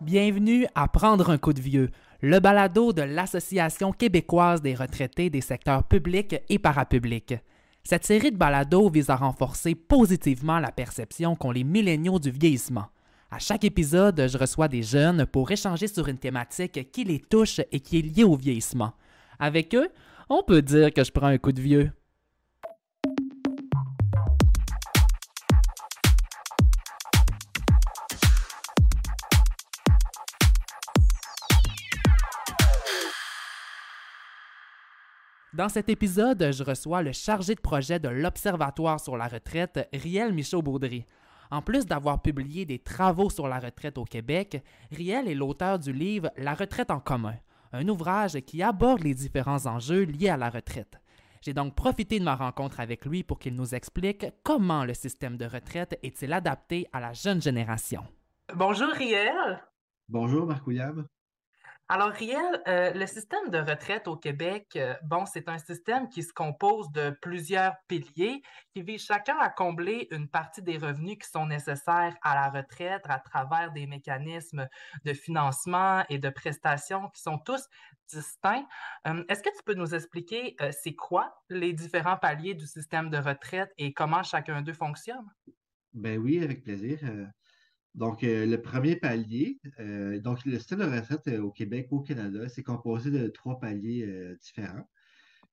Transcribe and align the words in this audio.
Bienvenue 0.00 0.66
à 0.76 0.86
Prendre 0.86 1.30
un 1.30 1.38
coup 1.38 1.52
de 1.52 1.60
vieux, 1.60 1.90
le 2.20 2.38
balado 2.38 2.92
de 2.92 3.02
l'Association 3.02 3.90
québécoise 3.90 4.62
des 4.62 4.76
retraités 4.76 5.30
des 5.30 5.40
secteurs 5.40 5.82
publics 5.82 6.36
et 6.48 6.60
parapublics. 6.60 7.34
Cette 7.86 8.06
série 8.06 8.32
de 8.32 8.38
balados 8.38 8.88
vise 8.88 9.10
à 9.10 9.16
renforcer 9.16 9.74
positivement 9.74 10.58
la 10.58 10.72
perception 10.72 11.36
qu'ont 11.36 11.50
les 11.50 11.64
milléniaux 11.64 12.18
du 12.18 12.30
vieillissement. 12.30 12.86
À 13.30 13.38
chaque 13.38 13.62
épisode, 13.62 14.26
je 14.26 14.38
reçois 14.38 14.68
des 14.68 14.82
jeunes 14.82 15.26
pour 15.26 15.50
échanger 15.50 15.86
sur 15.86 16.08
une 16.08 16.16
thématique 16.16 16.90
qui 16.90 17.04
les 17.04 17.20
touche 17.20 17.60
et 17.70 17.80
qui 17.80 17.98
est 17.98 18.02
liée 18.02 18.24
au 18.24 18.36
vieillissement. 18.36 18.94
Avec 19.38 19.74
eux, 19.74 19.90
on 20.30 20.42
peut 20.42 20.62
dire 20.62 20.94
que 20.94 21.04
je 21.04 21.12
prends 21.12 21.26
un 21.26 21.36
coup 21.36 21.52
de 21.52 21.60
vieux. 21.60 21.92
Dans 35.54 35.68
cet 35.68 35.88
épisode, 35.88 36.50
je 36.50 36.64
reçois 36.64 37.00
le 37.02 37.12
chargé 37.12 37.54
de 37.54 37.60
projet 37.60 38.00
de 38.00 38.08
l'Observatoire 38.08 38.98
sur 38.98 39.16
la 39.16 39.28
retraite, 39.28 39.88
Riel 39.92 40.34
Michaud-Baudry. 40.34 41.06
En 41.52 41.62
plus 41.62 41.86
d'avoir 41.86 42.20
publié 42.22 42.64
des 42.64 42.80
travaux 42.80 43.30
sur 43.30 43.46
la 43.46 43.60
retraite 43.60 43.96
au 43.96 44.04
Québec, 44.04 44.64
Riel 44.90 45.28
est 45.28 45.34
l'auteur 45.36 45.78
du 45.78 45.92
livre 45.92 46.32
La 46.36 46.54
retraite 46.54 46.90
en 46.90 46.98
commun, 46.98 47.36
un 47.72 47.86
ouvrage 47.86 48.40
qui 48.40 48.64
aborde 48.64 49.04
les 49.04 49.14
différents 49.14 49.66
enjeux 49.66 50.02
liés 50.02 50.30
à 50.30 50.36
la 50.36 50.50
retraite. 50.50 50.98
J'ai 51.40 51.54
donc 51.54 51.76
profité 51.76 52.18
de 52.18 52.24
ma 52.24 52.34
rencontre 52.34 52.80
avec 52.80 53.06
lui 53.06 53.22
pour 53.22 53.38
qu'il 53.38 53.54
nous 53.54 53.76
explique 53.76 54.26
comment 54.42 54.84
le 54.84 54.94
système 54.94 55.36
de 55.36 55.44
retraite 55.44 55.96
est-il 56.02 56.32
adapté 56.32 56.88
à 56.92 56.98
la 56.98 57.12
jeune 57.12 57.40
génération. 57.40 58.02
Bonjour 58.56 58.88
Riel. 58.88 59.62
Bonjour 60.08 60.46
Marc 60.46 60.66
William. 60.66 61.06
Alors, 61.90 62.12
Riel, 62.12 62.62
euh, 62.66 62.94
le 62.94 63.06
système 63.06 63.50
de 63.50 63.58
retraite 63.58 64.08
au 64.08 64.16
Québec, 64.16 64.72
euh, 64.76 64.94
bon, 65.02 65.26
c'est 65.26 65.50
un 65.50 65.58
système 65.58 66.08
qui 66.08 66.22
se 66.22 66.32
compose 66.32 66.90
de 66.92 67.10
plusieurs 67.20 67.74
piliers 67.88 68.40
qui 68.74 68.80
visent 68.80 69.04
chacun 69.04 69.36
à 69.38 69.50
combler 69.50 70.08
une 70.10 70.26
partie 70.26 70.62
des 70.62 70.78
revenus 70.78 71.18
qui 71.18 71.28
sont 71.28 71.46
nécessaires 71.46 72.16
à 72.22 72.34
la 72.34 72.48
retraite 72.48 73.02
à 73.04 73.18
travers 73.18 73.70
des 73.72 73.86
mécanismes 73.86 74.66
de 75.04 75.12
financement 75.12 76.04
et 76.08 76.18
de 76.18 76.30
prestations 76.30 77.10
qui 77.10 77.20
sont 77.20 77.36
tous 77.36 77.68
distincts. 78.08 78.66
Euh, 79.06 79.22
est-ce 79.28 79.42
que 79.42 79.54
tu 79.54 79.62
peux 79.66 79.74
nous 79.74 79.94
expliquer 79.94 80.56
c'est 80.70 80.94
quoi 80.94 81.42
les 81.50 81.74
différents 81.74 82.16
paliers 82.16 82.54
du 82.54 82.66
système 82.66 83.10
de 83.10 83.18
retraite 83.18 83.70
et 83.76 83.92
comment 83.92 84.22
chacun 84.22 84.62
d'eux 84.62 84.72
fonctionne? 84.72 85.26
Ben 85.92 86.18
oui, 86.18 86.42
avec 86.42 86.64
plaisir. 86.64 86.98
Donc, 87.94 88.24
euh, 88.24 88.44
le 88.44 88.60
premier 88.60 88.96
palier, 88.96 89.60
euh, 89.78 90.18
donc 90.18 90.44
le 90.44 90.58
système 90.58 90.80
de 90.80 90.84
retraite 90.84 91.28
euh, 91.28 91.40
au 91.42 91.52
Québec, 91.52 91.86
au 91.90 92.00
Canada, 92.00 92.48
c'est 92.48 92.64
composé 92.64 93.10
de 93.10 93.28
trois 93.28 93.60
paliers 93.60 94.34
différents. 94.40 94.88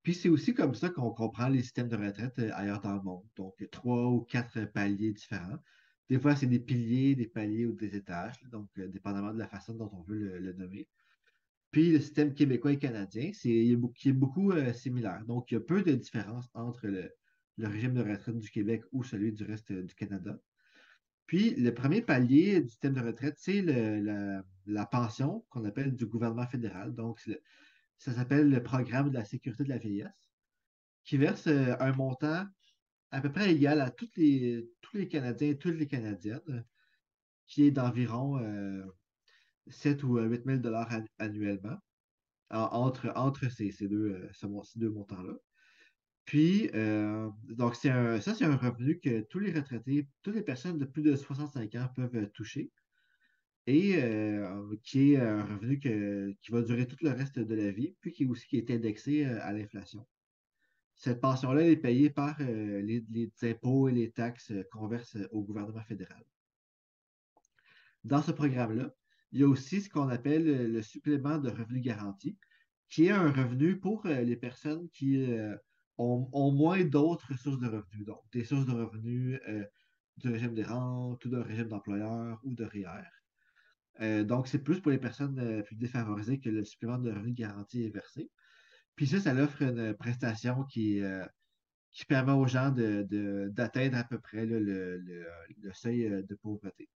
Puis 0.04 0.16
c'est 0.16 0.30
aussi 0.30 0.54
comme 0.56 0.74
ça 0.74 0.90
qu'on 0.90 1.12
comprend 1.12 1.48
les 1.50 1.62
systèmes 1.62 1.88
de 1.88 1.96
retraite 1.96 2.40
ailleurs 2.54 2.82
dans 2.82 2.96
le 2.96 3.02
monde. 3.02 3.24
Donc, 3.36 3.54
trois 3.72 4.08
ou 4.08 4.22
quatre 4.22 4.66
paliers 4.66 5.14
différents. 5.14 5.58
Des 6.10 6.20
fois, 6.20 6.36
c'est 6.36 6.48
des 6.48 6.60
piliers, 6.60 7.16
des 7.16 7.28
paliers 7.28 7.68
ou 7.68 7.74
des 7.74 7.96
étages, 7.96 8.42
donc 8.52 8.68
dépendamment 8.76 9.34
de 9.34 9.40
la 9.40 9.48
façon 9.48 9.76
dont 9.76 9.90
on 9.94 10.02
veut 10.02 10.40
le, 10.40 10.54
nommer. 10.54 10.90
Puis 11.72 11.92
le 11.92 12.00
système 12.00 12.34
québécois 12.34 12.74
et 12.74 12.80
canadien, 12.80 13.32
c'est 13.34 13.78
qui 13.96 14.10
est 14.10 14.14
beaucoup 14.14 14.52
similaire. 14.74 15.24
Donc, 15.26 15.52
il 15.52 15.56
y 15.56 15.58
a 15.58 15.62
peu 15.62 15.84
de 15.84 15.94
différence 15.94 16.50
entre 16.56 16.88
le, 16.88 17.12
le 17.58 17.68
régime 17.68 17.94
de 17.94 18.02
retraite 18.02 18.40
du 18.40 18.50
Québec 18.50 18.82
ou 18.92 19.04
celui 19.04 19.32
du 19.32 19.44
reste 19.44 19.72
du 19.72 19.94
Canada. 19.94 20.40
Puis, 21.32 21.52
le 21.52 21.74
premier 21.74 22.02
palier 22.02 22.60
du 22.60 22.68
système 22.68 22.94
de 22.94 23.00
retraite, 23.00 23.36
c'est 23.38 23.62
la, 23.62 24.86
pension 24.86 25.46
qu'on 25.50 25.64
appelle 25.64 25.96
du 25.96 26.06
gouvernement 26.06 26.46
fédéral. 26.46 26.94
Donc, 26.94 27.22
ça 27.98 28.12
s'appelle 28.12 28.50
le 28.50 28.62
programme 28.62 29.12
de 29.12 29.14
la 29.14 29.24
sécurité 29.24 29.64
de 29.64 29.70
la 29.70 29.78
vieillesse, 29.78 30.34
qui 31.06 31.16
verse 31.16 31.48
euh, 31.48 31.74
un 31.80 31.94
montant 31.94 32.46
à 33.12 33.22
peu 33.22 33.32
près 33.32 33.50
égal 33.50 33.80
à 33.80 33.92
tous 33.92 34.10
les, 34.18 34.68
Canadiens 35.10 35.52
et 35.52 35.58
toutes 35.58 35.78
les 35.78 35.88
Canadiennes, 35.88 36.66
qui 37.46 37.64
est 37.64 37.72
d'environ 37.72 38.38
7 39.68 40.04
euh, 40.04 40.08
ou 40.08 40.20
8 40.20 40.44
000 40.46 40.76
annuellement, 41.18 41.78
entre, 42.50 43.06
euh, 43.08 43.50
ces 43.50 43.88
deux 43.88 44.90
montants-là. 44.90 45.36
Puis, 46.26 46.70
euh, 46.76 47.30
donc, 47.50 47.76
c'est 47.76 47.90
ça, 48.22 48.36
c'est 48.36 48.46
un 48.46 48.56
revenu 48.56 49.00
que 49.00 49.22
tous 49.22 49.40
les 49.40 49.52
retraités, 49.52 50.08
toutes 50.22 50.36
les 50.36 50.44
personnes 50.44 50.78
de 50.78 50.86
plus 50.86 51.02
de 51.02 51.16
65 51.16 51.76
ans 51.76 51.90
peuvent 51.96 52.16
euh, 52.16 52.28
toucher 52.28 52.72
et 53.68 54.02
euh, 54.02 54.76
qui 54.84 55.14
est 55.14 55.18
un 55.18 55.44
revenu 55.44 55.80
qui 55.80 56.52
va 56.52 56.62
durer 56.64 56.88
tout 56.88 56.98
le 57.02 57.12
reste 57.12 57.38
de 57.38 57.56
la 57.56 57.72
vie, 57.72 57.96
puis 58.02 58.12
qui 58.12 58.24
est 58.24 58.28
aussi 58.28 58.48
qui 58.48 58.58
est 58.58 58.72
indexé 58.72 59.24
à 59.26 59.54
l'inflation. 59.54 60.06
Cette 60.96 61.22
pension-là 61.22 61.68
est 61.70 61.78
payée 61.78 62.10
par 62.10 62.40
les, 62.40 63.04
impôts 63.44 63.88
et 63.88 63.92
les 63.92 64.12
taxes 64.12 64.52
qu'on 64.72 64.88
verse 64.88 65.16
au 65.32 65.44
gouvernement 65.44 65.84
fédéral. 65.84 66.24
Dans 68.04 68.24
ce 68.24 68.32
programme-là, 68.32 68.96
il 69.32 69.42
y 69.42 69.44
a 69.44 69.48
aussi 69.48 69.82
ce 69.82 69.90
qu'on 69.90 70.10
appelle 70.10 70.72
le 70.72 70.82
supplément 70.82 71.38
de 71.38 71.50
revenu 71.50 71.82
garanti, 71.82 72.38
qui 72.90 73.06
est 73.06 73.12
un 73.12 73.32
revenu 73.32 73.80
pour 73.80 74.08
les 74.08 74.36
personnes 74.36 74.90
qui 74.90 75.24
ont, 76.02 76.52
moins 76.52 76.84
d'autres 76.84 77.38
sources 77.38 77.60
de 77.60 77.68
revenus. 77.68 78.06
Donc, 78.06 78.22
des 78.32 78.44
sources 78.44 78.66
de 78.66 78.74
revenus 78.74 79.40
euh, 79.48 79.64
du 80.18 80.30
régime 80.30 80.54
des 80.54 80.64
rentes 80.64 81.24
ou 81.26 81.30
d'un 81.30 81.44
régime 81.44 81.68
d'employeur 81.68 82.40
ou 82.44 82.54
de 82.54 82.64
REER. 82.64 83.06
Euh, 84.02 84.24
donc, 84.24 84.48
c'est 84.48 84.64
plus 84.64 84.80
pour 84.80 84.92
les 84.92 84.98
personnes 84.98 85.40
euh, 85.40 85.62
plus 85.62 85.76
défavorisées 85.76 86.40
que 86.40 86.50
le 86.50 86.64
supplément 86.64 86.98
de 86.98 87.12
revenu 87.12 87.34
garanti 87.34 87.84
est 87.86 87.90
versé. 87.90 88.30
Puis 88.96 89.08
ça, 89.08 89.20
ça 89.20 89.34
offre 89.36 89.62
une 89.62 89.94
prestation 89.94 90.64
qui, 90.66 91.02
qui 91.92 92.06
permet 92.06 92.34
aux 92.34 92.46
gens 92.46 92.72
d'atteindre 92.72 93.98
à 93.98 94.04
peu 94.04 94.20
près 94.20 94.46
le, 94.46 95.02
seuil 95.74 96.10
de 96.10 96.36
pauvreté. 96.36 96.90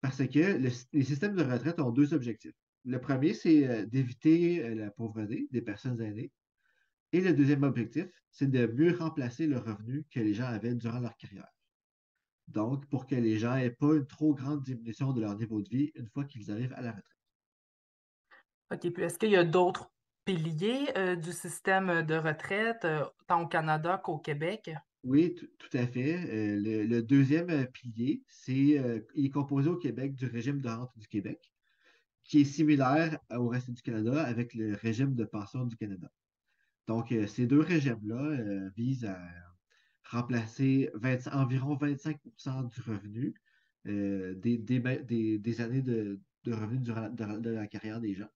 Parce 0.00 0.24
que 0.28 0.56
les 0.92 1.04
systèmes 1.04 1.34
de 1.34 1.42
retraite 1.42 1.80
ont 1.80 1.90
deux 1.90 2.14
objectifs. 2.14 2.54
Le 2.84 3.00
premier, 3.00 3.34
c'est 3.34 3.86
d'éviter 3.86 4.74
la 4.74 4.90
pauvreté 4.92 5.48
des 5.50 5.62
personnes 5.62 6.00
aînées. 6.00 6.30
Et 7.14 7.20
le 7.20 7.32
deuxième 7.32 7.62
objectif, 7.62 8.06
c'est 8.32 8.50
de 8.50 8.66
mieux 8.66 8.92
remplacer 8.98 9.46
le 9.46 9.58
revenu 9.58 10.04
que 10.10 10.18
les 10.18 10.34
gens 10.34 10.46
avaient 10.46 10.74
durant 10.74 10.98
leur 10.98 11.16
carrière. 11.16 11.46
Donc, 12.48 12.86
pour 12.86 13.06
que 13.06 13.14
les 13.14 13.38
gens 13.38 13.54
n'aient 13.54 13.70
pas 13.70 13.94
une 13.94 14.08
trop 14.08 14.34
grande 14.34 14.64
diminution 14.64 15.12
de 15.12 15.20
leur 15.20 15.36
niveau 15.36 15.62
de 15.62 15.68
vie 15.68 15.92
une 15.94 16.08
fois 16.08 16.24
qu'ils 16.24 16.50
arrivent 16.50 16.72
à 16.72 16.82
la 16.82 16.90
retraite. 16.90 17.20
OK, 18.72 18.92
puis 18.92 19.04
est-ce 19.04 19.16
qu'il 19.16 19.30
y 19.30 19.36
a 19.36 19.44
d'autres 19.44 19.92
piliers 20.24 20.88
euh, 20.96 21.14
du 21.14 21.30
système 21.30 22.02
de 22.02 22.16
retraite, 22.16 22.84
euh, 22.84 23.04
tant 23.28 23.42
au 23.42 23.46
Canada 23.46 23.96
qu'au 24.02 24.18
Québec? 24.18 24.72
Oui, 25.04 25.36
tout 25.36 25.76
à 25.76 25.86
fait. 25.86 26.16
Euh, 26.16 26.84
le, 26.84 27.00
deuxième 27.00 27.68
pilier, 27.68 28.24
c'est 28.26 29.04
il 29.14 29.26
est 29.26 29.30
composé 29.30 29.70
au 29.70 29.76
Québec 29.76 30.16
du 30.16 30.26
régime 30.26 30.60
de 30.60 30.68
rente 30.68 30.90
du 30.96 31.06
Québec, 31.06 31.54
qui 32.24 32.40
est 32.40 32.44
similaire 32.44 33.20
au 33.30 33.46
reste 33.46 33.70
du 33.70 33.82
Canada 33.82 34.20
avec 34.20 34.52
le 34.54 34.74
régime 34.74 35.14
de 35.14 35.24
pension 35.24 35.64
du 35.64 35.76
Canada. 35.76 36.10
Donc, 36.86 37.12
euh, 37.12 37.26
ces 37.26 37.46
deux 37.46 37.60
régimes-là 37.60 38.22
euh, 38.22 38.70
visent 38.76 39.06
à 39.06 39.18
remplacer 40.04 40.90
environ 41.32 41.76
25% 41.76 42.68
du 42.68 42.80
revenu 42.82 43.34
euh, 43.86 44.34
des, 44.34 45.60
années 45.60 45.82
de, 45.82 46.20
revenus 46.46 46.82
durant 46.82 47.08
de, 47.08 47.50
la 47.50 47.66
carrière 47.66 48.00
des 48.00 48.14
gens. 48.14 48.28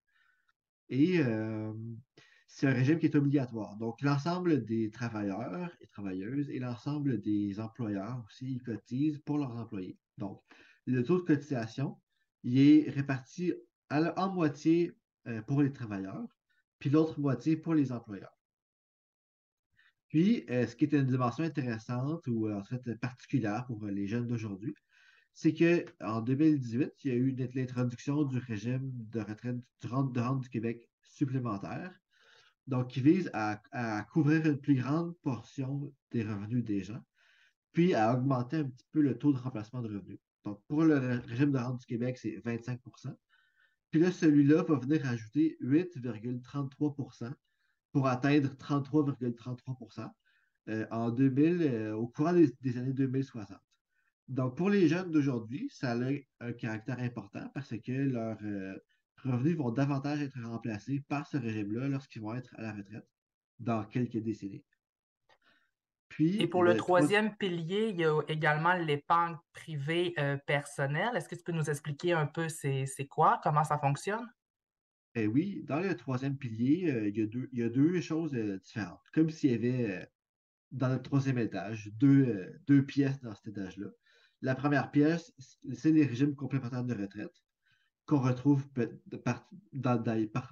Et 0.88 1.20
c'est 2.46 2.66
un 2.66 2.72
régime 2.72 2.98
qui 2.98 3.04
est 3.04 3.14
obligatoire. 3.14 3.76
Donc, 3.76 4.00
l'ensemble 4.00 4.64
des 4.64 4.90
travailleurs 4.90 5.70
et 5.82 5.86
travailleuses 5.86 6.48
et 6.48 6.58
l'ensemble 6.58 7.20
des 7.20 7.60
employeurs 7.60 8.24
aussi, 8.26 8.52
ils 8.52 8.62
cotisent 8.62 9.18
pour 9.18 9.36
leurs 9.36 9.54
employés. 9.54 9.98
Donc, 10.16 10.42
le 10.86 11.04
taux 11.04 11.18
de 11.18 11.24
cotisation, 11.26 11.98
il 12.42 12.58
est 12.58 12.88
réparti 12.88 13.52
en 13.90 14.32
moitié 14.32 14.96
pour 15.46 15.60
les 15.60 15.72
travailleurs, 15.72 16.26
puis 16.78 16.88
l'autre 16.88 17.20
moitié 17.20 17.58
pour 17.58 17.74
les 17.74 17.92
employeurs. 17.92 18.37
Puis, 20.08 20.44
euh, 20.50 20.66
ce 20.66 20.74
qui 20.74 20.84
est 20.84 20.92
une 20.94 21.06
dimension 21.06 21.44
intéressante 21.44 22.26
ou 22.28 22.50
en 22.50 22.64
fait 22.64 22.94
particulière 23.00 23.66
pour 23.66 23.84
les 23.86 24.06
jeunes 24.06 24.26
d'aujourd'hui, 24.26 24.74
c'est 25.34 25.54
qu'en 25.54 26.20
2018, 26.20 26.92
il 27.04 27.10
y 27.12 27.14
a 27.14 27.16
eu 27.16 27.30
l'introduction 27.54 28.24
du 28.24 28.38
régime 28.38 28.90
de 28.92 29.20
retraite 29.20 29.56
de 29.82 29.88
rente 29.88 30.40
du 30.40 30.48
Québec 30.48 30.88
supplémentaire, 31.02 31.92
donc 32.66 32.88
qui 32.88 33.00
vise 33.00 33.30
à, 33.32 33.60
couvrir 34.12 34.46
une 34.46 34.58
plus 34.58 34.74
grande 34.74 35.16
portion 35.22 35.92
des 36.10 36.24
revenus 36.24 36.64
des 36.64 36.82
gens. 36.82 37.02
puis 37.72 37.94
à 37.94 38.12
augmenter 38.14 38.56
un 38.56 38.64
petit 38.64 38.86
peu 38.90 39.00
le 39.00 39.16
taux 39.16 39.32
de 39.32 39.38
remplacement 39.38 39.80
de 39.80 39.94
revenus. 39.94 40.18
Donc, 40.44 40.60
pour 40.66 40.82
le 40.84 41.20
régime 41.26 41.52
de 41.52 41.58
rente 41.58 41.80
du 41.80 41.86
Québec, 41.86 42.18
c'est 42.18 42.40
25% 42.44 43.14
Puis 43.90 44.00
là, 44.00 44.10
celui-là 44.10 44.64
va 44.64 44.76
venir 44.76 45.06
ajouter 45.06 45.56
8,33 45.60 47.34
pour 47.92 48.06
atteindre 48.06 48.48
33,33 48.50 50.10
euh, 50.68 50.86
en 50.90 51.10
2000, 51.10 51.62
euh, 51.62 51.94
au 51.94 52.06
courant 52.06 52.32
des, 52.32 52.78
années 52.78 52.92
2060. 52.92 53.56
Donc, 54.28 54.56
pour 54.56 54.68
les 54.68 54.86
jeunes 54.88 55.10
d'aujourd'hui, 55.10 55.70
ça 55.72 55.92
a 55.92 56.10
un 56.40 56.52
caractère 56.52 56.98
important 56.98 57.50
parce 57.54 57.70
que 57.70 57.92
leurs 57.92 58.36
euh, 58.42 58.76
revenus 59.24 59.56
vont 59.56 59.70
davantage 59.70 60.20
être 60.20 60.38
remplacés 60.44 61.02
par 61.08 61.26
ce 61.26 61.38
régime-là 61.38 61.88
lorsqu'ils 61.88 62.20
vont 62.20 62.34
être 62.34 62.54
à 62.58 62.62
la 62.62 62.72
retraite 62.72 63.08
dans 63.58 63.84
quelques 63.84 64.18
décennies. 64.18 64.64
Et 66.20 66.48
pour 66.48 66.64
le, 66.64 66.76
troisième 66.76 67.36
pilier, 67.36 67.90
il 67.90 68.00
y 68.00 68.04
a 68.04 68.20
également 68.26 68.74
l'épargne 68.74 69.36
privée 69.52 70.16
personnelle. 70.46 71.14
Est-ce 71.14 71.28
que 71.28 71.36
tu 71.36 71.44
peux 71.44 71.52
nous 71.52 71.70
expliquer 71.70 72.12
un 72.12 72.26
peu 72.26 72.48
c'est 72.48 73.06
quoi, 73.08 73.40
comment 73.44 73.62
ça 73.62 73.78
fonctionne? 73.78 74.26
Eh 75.20 75.26
oui, 75.26 75.64
dans 75.66 75.80
le 75.80 75.96
troisième 75.96 76.36
pilier, 76.36 76.94
il, 77.08 77.18
y 77.18 77.22
a 77.22 77.26
deux, 77.26 77.48
il 77.52 77.58
y 77.58 77.62
a 77.64 77.68
deux 77.68 78.00
choses 78.00 78.32
différentes. 78.62 79.00
Comme 79.12 79.30
s'il 79.30 79.50
y 79.50 79.54
avait 79.54 80.08
dans 80.70 80.88
le 80.88 81.02
troisième 81.02 81.38
étage 81.38 81.90
deux, 81.94 82.52
deux 82.68 82.84
pièces 82.84 83.20
dans 83.20 83.34
cet 83.34 83.48
étage-là. 83.48 83.88
La 84.42 84.54
première 84.54 84.92
pièce, 84.92 85.32
c'est 85.72 85.90
les 85.90 86.06
régimes 86.06 86.36
complémentaires 86.36 86.84
de 86.84 86.94
retraite 86.94 87.34
qu'on 88.06 88.20
retrouve 88.20 88.66
par, 89.24 89.48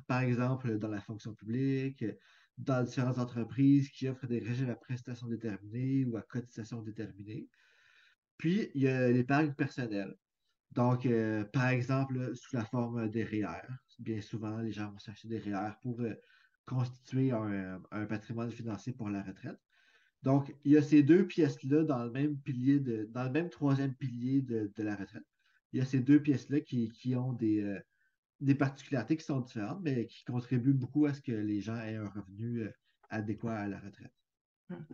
par, 0.06 0.20
exemple 0.20 0.78
dans 0.78 0.88
la 0.88 1.00
fonction 1.00 1.32
publique, 1.32 2.04
dans 2.58 2.82
différentes 2.82 3.18
entreprises 3.18 3.88
qui 3.90 4.08
offrent 4.08 4.26
des 4.26 4.40
régimes 4.40 4.70
à 4.70 4.74
prestations 4.74 5.28
déterminées 5.28 6.04
ou 6.04 6.16
à 6.16 6.22
cotisations 6.22 6.82
déterminées. 6.82 7.48
Puis, 8.36 8.68
il 8.74 8.82
y 8.82 8.88
a 8.88 9.10
l'épargne 9.10 9.54
personnelle. 9.54 10.14
Donc, 10.72 11.06
euh, 11.06 11.44
par 11.44 11.68
exemple, 11.68 12.34
sous 12.36 12.54
la 12.54 12.64
forme 12.64 13.08
des 13.08 13.24
REER. 13.24 13.66
Bien 13.98 14.20
souvent, 14.20 14.58
les 14.58 14.72
gens 14.72 14.90
vont 14.90 14.98
s'acheter 14.98 15.28
des 15.28 15.38
REER 15.38 15.72
pour 15.80 16.00
euh, 16.00 16.14
constituer 16.66 17.30
un, 17.32 17.80
patrimoine 18.06 18.50
financier 18.50 18.92
pour 18.92 19.08
la 19.08 19.22
retraite. 19.22 19.58
Donc, 20.22 20.54
il 20.64 20.72
y 20.72 20.76
a 20.76 20.82
ces 20.82 21.02
deux 21.02 21.26
pièces-là 21.26 21.84
dans 21.84 22.04
le 22.04 22.10
même 22.10 22.36
pilier, 22.38 22.80
de, 22.80 23.08
dans 23.10 23.24
le 23.24 23.30
même 23.30 23.48
troisième 23.48 23.94
pilier 23.94 24.42
de, 24.42 24.70
la 24.82 24.96
retraite. 24.96 25.24
Il 25.72 25.78
y 25.78 25.82
a 25.82 25.84
ces 25.84 26.00
deux 26.00 26.20
pièces-là 26.20 26.60
qui, 26.60 27.14
ont 27.16 27.32
des, 27.32 27.62
euh, 27.62 27.80
des 28.40 28.54
particularités 28.54 29.16
qui 29.16 29.24
sont 29.24 29.40
différentes, 29.40 29.80
mais 29.82 30.06
qui 30.06 30.24
contribuent 30.24 30.74
beaucoup 30.74 31.06
à 31.06 31.14
ce 31.14 31.20
que 31.20 31.32
les 31.32 31.60
gens 31.60 31.76
aient 31.76 31.96
un 31.96 32.08
revenu 32.08 32.68
adéquat 33.08 33.56
à 33.56 33.68
la 33.68 33.78
retraite. 33.78 34.12
Hmm. 34.68 34.84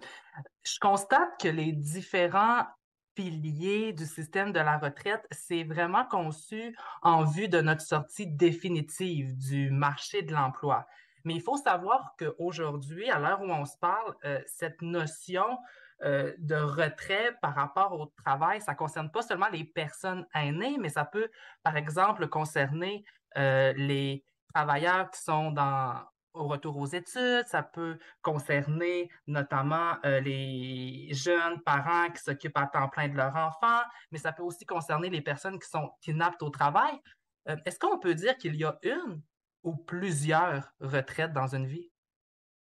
Je 0.64 0.78
constate 0.80 1.40
que 1.40 1.48
les 1.48 1.72
différents 1.72 2.66
piliers 3.14 3.92
du 3.92 4.06
système 4.06 4.52
de 4.52 4.60
la 4.60 4.78
retraite, 4.78 5.26
c'est 5.30 5.64
vraiment 5.64 6.04
conçu 6.04 6.76
en 7.02 7.24
vue 7.24 7.48
de 7.48 7.60
notre 7.60 7.82
sortie 7.82 8.26
définitive 8.26 9.36
du 9.36 9.70
marché 9.70 10.22
de 10.22 10.32
l'emploi. 10.32 10.86
Mais 11.24 11.34
il 11.34 11.40
faut 11.40 11.56
savoir 11.56 12.14
qu'aujourd'hui, 12.18 13.10
à 13.10 13.18
l'heure 13.18 13.40
où 13.42 13.50
on 13.50 13.64
se 13.64 13.76
parle, 13.76 14.14
euh, 14.24 14.40
cette 14.46 14.82
notion 14.82 15.58
euh, 16.02 16.32
de 16.38 16.56
retrait 16.56 17.36
par 17.40 17.54
rapport 17.54 17.92
au 17.92 18.06
travail, 18.06 18.60
ça 18.60 18.72
ne 18.72 18.76
concerne 18.76 19.10
pas 19.10 19.22
seulement 19.22 19.48
les 19.52 19.64
personnes 19.64 20.26
aînées, 20.34 20.76
mais 20.80 20.88
ça 20.88 21.04
peut, 21.04 21.30
par 21.62 21.76
exemple, 21.76 22.26
concerner 22.28 23.04
euh, 23.36 23.72
les 23.76 24.24
travailleurs 24.52 25.10
qui 25.10 25.20
sont 25.22 25.52
dans, 25.52 25.94
au 26.34 26.48
retour 26.48 26.76
aux 26.76 26.86
études, 26.86 27.46
ça 27.46 27.62
peut 27.62 27.98
concerner 28.22 29.10
notamment 29.26 29.96
euh, 30.04 30.20
les 30.20 31.08
jeunes 31.12 31.60
parents 31.62 32.10
qui 32.10 32.22
s'occupent 32.22 32.56
à 32.56 32.66
temps 32.66 32.88
plein 32.88 33.08
de 33.08 33.16
leurs 33.16 33.36
enfants, 33.36 33.82
mais 34.10 34.18
ça 34.18 34.32
peut 34.32 34.42
aussi 34.42 34.64
concerner 34.64 35.10
les 35.10 35.20
personnes 35.20 35.58
qui 35.58 35.68
sont 35.68 35.90
inaptes 36.06 36.42
au 36.42 36.50
travail. 36.50 36.98
Est-ce 37.46 37.78
qu'on 37.78 37.98
peut 37.98 38.14
dire 38.14 38.36
qu'il 38.38 38.54
y 38.54 38.64
a 38.64 38.78
une 38.82 39.20
ou 39.64 39.76
plusieurs 39.76 40.72
retraites 40.80 41.32
dans 41.32 41.54
une 41.54 41.66
vie? 41.66 41.90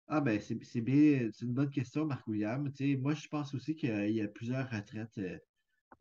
Ah 0.07 0.19
ben 0.19 0.39
c'est 0.41 0.81
bien, 0.81 1.29
c'est 1.31 1.45
une 1.45 1.53
bonne 1.53 1.69
question, 1.69 2.05
Marc-William. 2.05 2.69
Moi, 2.99 3.13
je 3.13 3.27
pense 3.27 3.53
aussi 3.53 3.75
qu'il 3.75 4.11
y 4.11 4.21
a 4.21 4.27
plusieurs 4.27 4.69
retraites 4.69 5.17
euh, 5.19 5.37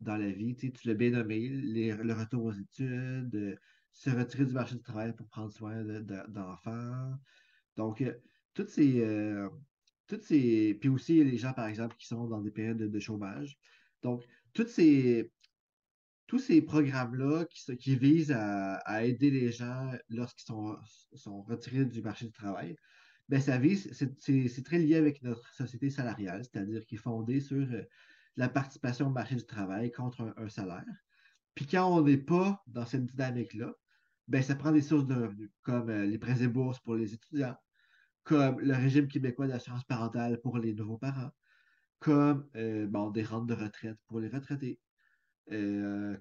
dans 0.01 0.17
la 0.17 0.29
vie. 0.29 0.55
Tu 0.55 0.69
l'as 0.87 0.95
bien 0.95 1.11
nommé, 1.11 1.47
le 1.47 2.13
retour 2.13 2.43
aux 2.43 2.51
études, 2.51 3.33
euh, 3.35 3.55
se 3.93 4.09
retirer 4.09 4.45
du 4.45 4.53
marché 4.53 4.75
du 4.75 4.81
travail 4.81 5.13
pour 5.15 5.27
prendre 5.27 5.51
soin 5.51 5.81
d'enfants. 6.27 7.13
Donc, 7.81 8.01
euh, 8.01 8.13
toutes 8.53 8.69
ces, 8.69 9.03
toutes 10.07 10.23
ces. 10.23 10.77
Puis 10.79 10.89
aussi 10.89 11.23
les 11.23 11.37
gens, 11.37 11.53
par 11.53 11.67
exemple, 11.67 11.95
qui 11.97 12.05
sont 12.07 12.27
dans 12.27 12.41
des 12.41 12.51
périodes 12.51 12.77
de, 12.77 12.99
chômage. 12.99 13.57
Donc, 14.03 14.23
toutes 14.53 14.67
ces, 14.67 15.31
tous 16.27 16.39
ces 16.39 16.61
programmes-là 16.61 17.45
qui, 17.79 17.95
visent 17.95 18.33
à, 18.35 19.03
aider 19.03 19.31
les 19.31 19.51
gens 19.51 19.91
lorsqu'ils 20.09 20.45
sont, 20.45 20.77
sont 21.13 21.41
retirés 21.41 21.85
du 21.85 22.01
marché 22.01 22.25
du 22.25 22.31
travail, 22.31 22.75
ben, 23.29 23.39
ça 23.39 23.57
vise, 23.57 23.89
c'est 24.19 24.63
très 24.63 24.77
lié 24.77 24.95
avec 24.95 25.23
notre 25.23 25.53
société 25.53 25.89
salariale, 25.89 26.43
c'est-à-dire 26.43 26.85
qui 26.85 26.95
est 26.95 26.97
fondée 26.99 27.39
sur 27.39 27.65
euh, 27.71 27.83
la 28.35 28.49
participation 28.49 29.07
au 29.07 29.11
marché 29.11 29.35
du 29.35 29.45
travail 29.45 29.91
contre 29.91 30.33
un, 30.35 30.49
salaire. 30.49 30.83
Puis 31.55 31.65
quand 31.65 31.87
on 31.87 32.01
n'est 32.01 32.17
pas 32.17 32.61
dans 32.67 32.85
cette 32.85 33.05
dynamique-là, 33.05 33.73
ben, 34.27 34.43
ça 34.43 34.55
prend 34.55 34.71
des 34.71 34.81
sources 34.81 35.07
de 35.07 35.15
revenus, 35.15 35.49
comme 35.63 35.89
euh, 35.89 36.05
les 36.05 36.17
prêts 36.17 36.43
et 36.43 36.47
bourses 36.47 36.79
pour 36.79 36.95
les 36.95 37.13
étudiants, 37.13 37.55
comme 38.23 38.59
le 38.59 38.73
régime 38.73 39.07
québécois 39.07 39.47
d'assurance 39.47 39.83
parentale 39.83 40.39
pour 40.41 40.57
les 40.57 40.73
nouveaux 40.73 40.97
parents, 40.97 41.31
comme 41.99 42.47
euh, 42.55 42.87
bon, 42.87 43.09
des 43.11 43.23
rentes 43.23 43.47
de 43.47 43.53
retraite 43.53 43.97
pour 44.07 44.19
les 44.19 44.29
retraités, 44.29 44.79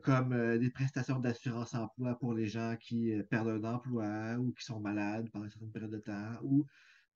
comme 0.02 0.58
des 0.58 0.70
prestations 0.70 1.20
d'assurance 1.20 1.74
emploi 1.74 2.18
pour 2.18 2.34
les 2.34 2.46
gens 2.46 2.74
qui 2.80 3.12
perdent 3.30 3.64
un 3.64 3.74
emploi 3.74 4.36
ou 4.38 4.52
qui 4.52 4.64
sont 4.64 4.80
malades 4.80 5.30
pendant 5.30 5.44
une 5.44 5.50
certaine 5.52 5.70
période 5.70 5.92
de 5.92 5.98
temps, 5.98 6.38
ou 6.42 6.66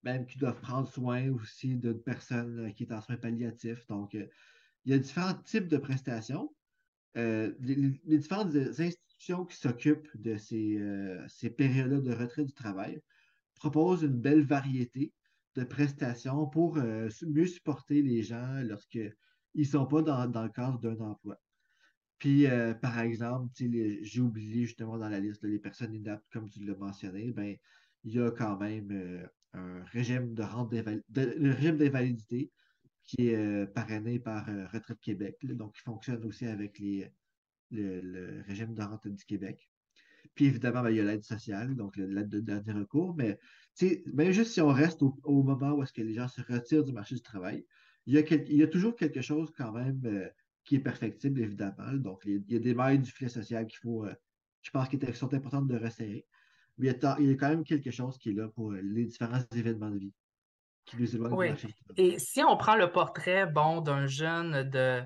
même 0.04 0.26
qui 0.26 0.38
doivent 0.38 0.60
prendre 0.60 0.88
soin 0.88 1.30
aussi 1.30 1.76
d'une 1.76 2.00
personne 2.00 2.66
euh, 2.66 2.70
qui 2.70 2.84
est 2.84 2.92
en 2.92 3.00
soins 3.00 3.16
palliatifs. 3.16 3.86
Donc, 3.88 4.14
euh, 4.14 4.26
il 4.84 4.92
y 4.92 4.94
a 4.94 4.98
différents 4.98 5.34
types 5.34 5.68
de 5.68 5.78
prestations. 5.78 6.54
Euh, 7.16 7.52
les, 7.60 8.00
différentes 8.04 8.54
institutions 8.54 9.46
qui 9.46 9.56
s'occupent 9.56 10.08
de 10.20 10.36
ces, 10.36 10.78
ces 11.28 11.48
périodes 11.48 12.02
de 12.02 12.12
retrait 12.12 12.44
du 12.44 12.52
travail 12.52 13.00
proposent 13.54 14.02
une 14.02 14.20
belle 14.20 14.44
variété 14.44 15.12
de 15.56 15.64
prestations 15.64 16.46
pour 16.46 16.76
mieux 16.76 17.46
supporter 17.46 18.02
les 18.02 18.22
gens 18.22 18.60
lorsqu'ils 18.62 19.14
ne 19.54 19.64
sont 19.64 19.86
pas 19.86 20.02
dans, 20.02 20.42
le 20.42 20.48
cadre 20.48 20.80
d'un 20.80 20.98
emploi. 20.98 21.38
Puis, 22.18 22.46
par 22.82 22.98
exemple, 22.98 23.52
j'ai 23.56 24.20
oublié 24.20 24.66
justement 24.66 24.98
dans 24.98 25.08
la 25.08 25.20
liste 25.20 25.44
les 25.44 25.60
personnes 25.60 25.94
inaptes, 25.94 26.26
comme 26.32 26.50
tu 26.50 26.64
l'as 26.64 26.74
mentionné, 26.74 27.30
ben, 27.30 27.56
il 28.02 28.12
y 28.12 28.20
a 28.20 28.32
quand 28.32 28.58
même 28.58 29.28
un 29.52 29.84
régime 29.84 30.34
de 30.34 30.42
rente 30.42 30.72
régime 30.72 31.76
d'invalidité 31.76 32.50
qui 33.04 33.28
est 33.28 33.36
euh, 33.36 33.66
parrainé 33.66 34.18
par 34.18 34.48
euh, 34.48 34.66
Retraite 34.66 35.00
Québec. 35.00 35.36
donc, 35.42 35.76
il 35.78 35.82
fonctionne 35.82 36.24
aussi 36.24 36.46
avec 36.46 36.78
les, 36.78 37.10
le, 37.70 38.42
régime 38.42 38.74
de 38.74 38.82
rente 38.82 39.06
du 39.06 39.24
Québec. 39.24 39.68
Puis 40.34 40.46
évidemment, 40.46 40.82
ben, 40.82 40.90
il 40.90 40.96
y 40.96 41.00
a 41.00 41.04
l'aide 41.04 41.24
sociale, 41.24 41.74
donc 41.76 41.96
l'aide 41.96 42.28
de 42.28 42.40
dernier 42.40 42.72
recours. 42.72 43.14
Mais 43.16 43.38
même 44.12 44.32
juste 44.32 44.52
si 44.52 44.60
on 44.60 44.68
reste 44.68 45.02
au, 45.02 45.42
moment 45.42 45.72
où 45.72 45.82
est-ce 45.82 45.92
que 45.92 46.02
les 46.02 46.14
gens 46.14 46.28
se 46.28 46.40
retirent 46.40 46.84
du 46.84 46.92
marché 46.92 47.14
du 47.14 47.22
travail, 47.22 47.64
il 48.06 48.14
y 48.14 48.18
a, 48.18 48.20
il 48.20 48.56
y 48.56 48.62
a 48.62 48.68
toujours 48.68 48.96
quelque 48.96 49.20
chose 49.20 49.52
quand 49.56 49.72
même 49.72 50.00
euh, 50.04 50.28
qui 50.64 50.76
est 50.76 50.80
perfectible, 50.80 51.40
évidemment. 51.40 51.92
Donc, 51.94 52.22
il 52.24 52.44
y 52.48 52.56
a 52.56 52.58
des 52.58 52.74
mailles 52.74 52.98
du 52.98 53.10
filet 53.10 53.30
social 53.30 53.66
qu'il 53.66 53.78
faut, 53.78 54.06
je 54.62 54.70
pense, 54.70 54.88
qui 54.88 54.98
sont 55.14 55.32
importantes 55.32 55.68
de 55.68 55.76
resserrer 55.76 56.26
mais 56.78 56.88
il 56.88 57.26
y, 57.26 57.30
a, 57.30 57.36
quand 57.36 57.48
même 57.48 57.64
quelque 57.64 57.90
chose 57.90 58.18
qui 58.18 58.30
est 58.30 58.34
là 58.34 58.48
pour 58.48 58.72
euh, 58.72 58.80
les 58.82 59.04
différents 59.04 59.40
événements 59.54 59.90
de 59.90 59.98
vie 59.98 60.12
qui 60.84 60.96
nous 60.96 61.14
éloignent 61.14 61.36
oui. 61.36 61.48
Et 61.96 62.18
si 62.18 62.42
on 62.42 62.56
prend 62.56 62.76
le 62.76 62.90
portrait 62.90 63.46
bon, 63.46 63.80
d'un 63.80 64.06
jeune 64.06 64.68
de 64.68 65.02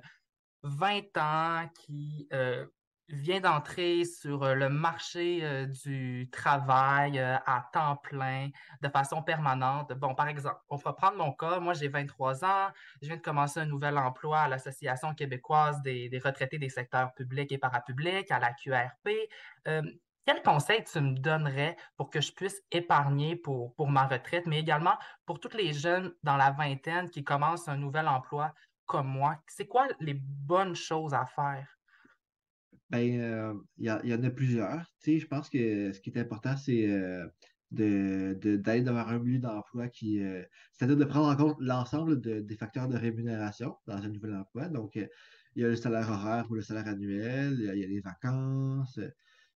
20 0.63 1.17
ans 1.19 1.69
qui 1.75 2.27
euh, 2.33 2.67
vient 3.09 3.41
d'entrer 3.41 4.05
sur 4.05 4.43
euh, 4.43 4.55
le 4.55 4.69
marché 4.69 5.67
du 5.85 6.29
travail 6.31 7.19
à 7.19 7.69
temps 7.73 7.97
plein, 7.97 8.51
de 8.83 8.89
façon 8.89 9.23
permanente. 9.23 9.93
Bon, 9.95 10.15
par 10.15 10.29
exemple, 10.29 10.61
on 10.69 10.77
va 10.77 10.93
prendre 10.93 11.17
mon 11.17 11.33
cas. 11.33 11.61
Moi, 11.61 11.75
j'ai 11.75 11.89
23 11.89 12.45
ans. 12.45 12.69
Je 13.03 13.09
viens 13.09 13.17
de 13.17 13.23
commencer 13.23 13.61
un 13.61 13.67
nouvel 13.67 13.99
emploi 13.99 14.41
à 14.41 14.49
l'Association 14.49 15.15
québécoise 15.15 15.81
des, 15.83 16.09
des, 16.09 16.19
retraités 16.19 16.59
des 16.59 16.69
secteurs 16.69 17.13
publics 17.15 17.51
et 17.53 17.59
parapublics, 17.59 18.31
à 18.31 18.39
la 18.39 18.53
QRP. 18.53 19.11
Quel 20.29 20.43
conseil 20.43 20.85
tu 20.85 21.01
me 21.01 21.15
donnerais 21.15 21.75
pour 21.97 22.11
que 22.11 22.21
je 22.21 22.31
puisse 22.33 22.63
épargner 22.71 23.35
pour, 23.35 23.75
pour 23.77 23.89
ma 23.89 24.07
retraite, 24.07 24.45
mais 24.45 24.61
également 24.61 24.99
pour 25.25 25.41
tous 25.41 25.57
les 25.57 25.73
jeunes 25.73 26.13
dans 26.23 26.37
la 26.37 26.51
vingtaine 26.51 27.09
qui 27.09 27.25
commencent 27.25 27.67
un 27.67 27.79
nouvel 27.79 28.07
emploi 28.07 28.53
comme 28.85 29.09
moi? 29.09 29.43
C'est 29.47 29.67
quoi 29.67 29.87
les 30.01 30.13
bonnes 30.13 30.77
choses 30.77 31.15
à 31.15 31.25
faire? 31.25 31.78
Ben, 32.91 33.21
euh, 33.21 33.55
il 33.77 33.85
y, 33.85 34.15
en 34.15 34.23
a 34.23 34.31
plusieurs. 34.31 34.83
je 35.05 35.27
pense 35.27 35.51
que 35.51 35.93
ce 35.93 36.01
qui 36.01 36.11
est 36.11 36.19
important, 36.19 36.57
c'est 36.57 36.89
euh, 36.89 37.27
de, 37.71 38.39
d'avoir 38.57 39.09
un 39.11 39.19
milieu 39.19 39.39
d'emploi 39.39 39.89
qui, 39.89 40.23
c'est-à-dire 40.73 40.97
de 40.97 41.05
prendre 41.05 41.29
en 41.29 41.37
compte 41.37 41.57
l'ensemble 41.61 42.21
des 42.21 42.57
facteurs 42.57 42.89
de 42.89 42.97
rémunération 42.97 43.77
dans 43.87 43.97
un 43.97 44.09
nouvel 44.09 44.35
emploi. 44.37 44.69
Donc, 44.69 44.97
il 44.97 45.09
y 45.63 45.65
a 45.65 45.69
le 45.69 45.77
salaire 45.77 46.11
horaire 46.11 46.47
ou 46.51 46.55
le 46.55 46.63
salaire 46.63 46.89
annuel, 46.89 47.57
il 47.59 47.79
y 47.79 47.85
a, 47.85 47.89
les 47.89 48.01
vacances, 48.01 48.99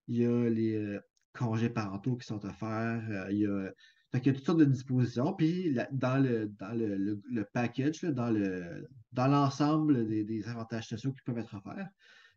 il 0.08 0.18
y 0.18 0.26
a 0.26 0.50
les 0.50 1.00
congés 1.34 1.70
parentaux 1.70 2.18
qui 2.18 2.28
sont 2.28 2.46
offerts, 2.46 3.30
il 3.30 3.38
y 3.38 3.46
a 3.46 3.72
y 4.14 4.30
a 4.30 4.34
toutes 4.34 4.46
sortes 4.46 4.60
de 4.60 4.66
dispositions. 4.66 5.34
Puis 5.34 5.74
dans, 5.92 6.22
le, 6.22 6.48
dans 6.60 6.78
le, 6.78 7.46
package, 7.54 8.02
dans, 8.04 8.30
le, 8.30 8.88
dans 9.14 9.28
l'ensemble 9.28 10.08
des, 10.08 10.48
avantages 10.48 10.90
sociaux 10.90 11.14
qui 11.14 11.22
peuvent 11.26 11.38
être 11.38 11.56
offerts, 11.56 11.88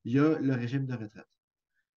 il 0.04 0.12
y 0.12 0.18
a 0.18 0.38
le 0.38 0.54
régime 0.54 0.86
de 0.86 0.94
retraite. 0.94 1.28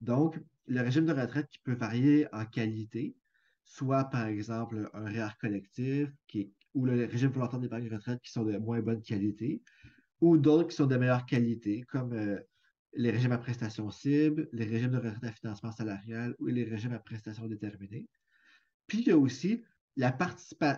Donc, 0.01 0.39
le 0.67 0.81
régime 0.81 1.05
de 1.05 1.13
retraite 1.13 1.47
qui 1.49 1.59
peut 1.59 1.73
varier 1.73 2.27
en 2.33 2.45
qualité, 2.45 3.15
soit 3.63 4.05
par 4.05 4.27
exemple 4.27 4.89
un 4.93 5.05
REER 5.05 5.35
collectif 5.39 6.09
qui 6.27 6.53
ou 6.77 6.85
le 6.85 7.05
régime 7.05 7.31
volontaire 7.31 7.59
d'épargne 7.59 7.89
retraite 7.91 8.21
qui 8.21 8.31
sont 8.31 8.43
de 8.43 8.55
moins 8.57 8.79
bonne 8.81 9.01
qualité, 9.01 9.63
ou 10.21 10.37
d'autres 10.37 10.69
qui 10.69 10.75
sont 10.75 10.85
de 10.85 10.95
meilleure 10.95 11.25
qualité, 11.25 11.83
comme 11.89 12.13
euh, 12.13 12.39
les 12.93 13.09
régimes 13.09 13.31
à 13.31 13.39
prestations 13.39 13.89
cibles, 13.89 14.47
les 14.53 14.65
régimes 14.65 14.91
de 14.91 14.97
retraite 14.97 15.23
à 15.23 15.31
financement 15.31 15.71
salarial 15.71 16.35
ou 16.39 16.45
les 16.47 16.63
régimes 16.63 16.93
à 16.93 16.99
prestations 16.99 17.47
déterminées. 17.47 18.07
Puis 18.85 18.99
il 18.99 19.07
y 19.07 19.11
a 19.11 19.17
aussi 19.17 19.63
la 19.95 20.15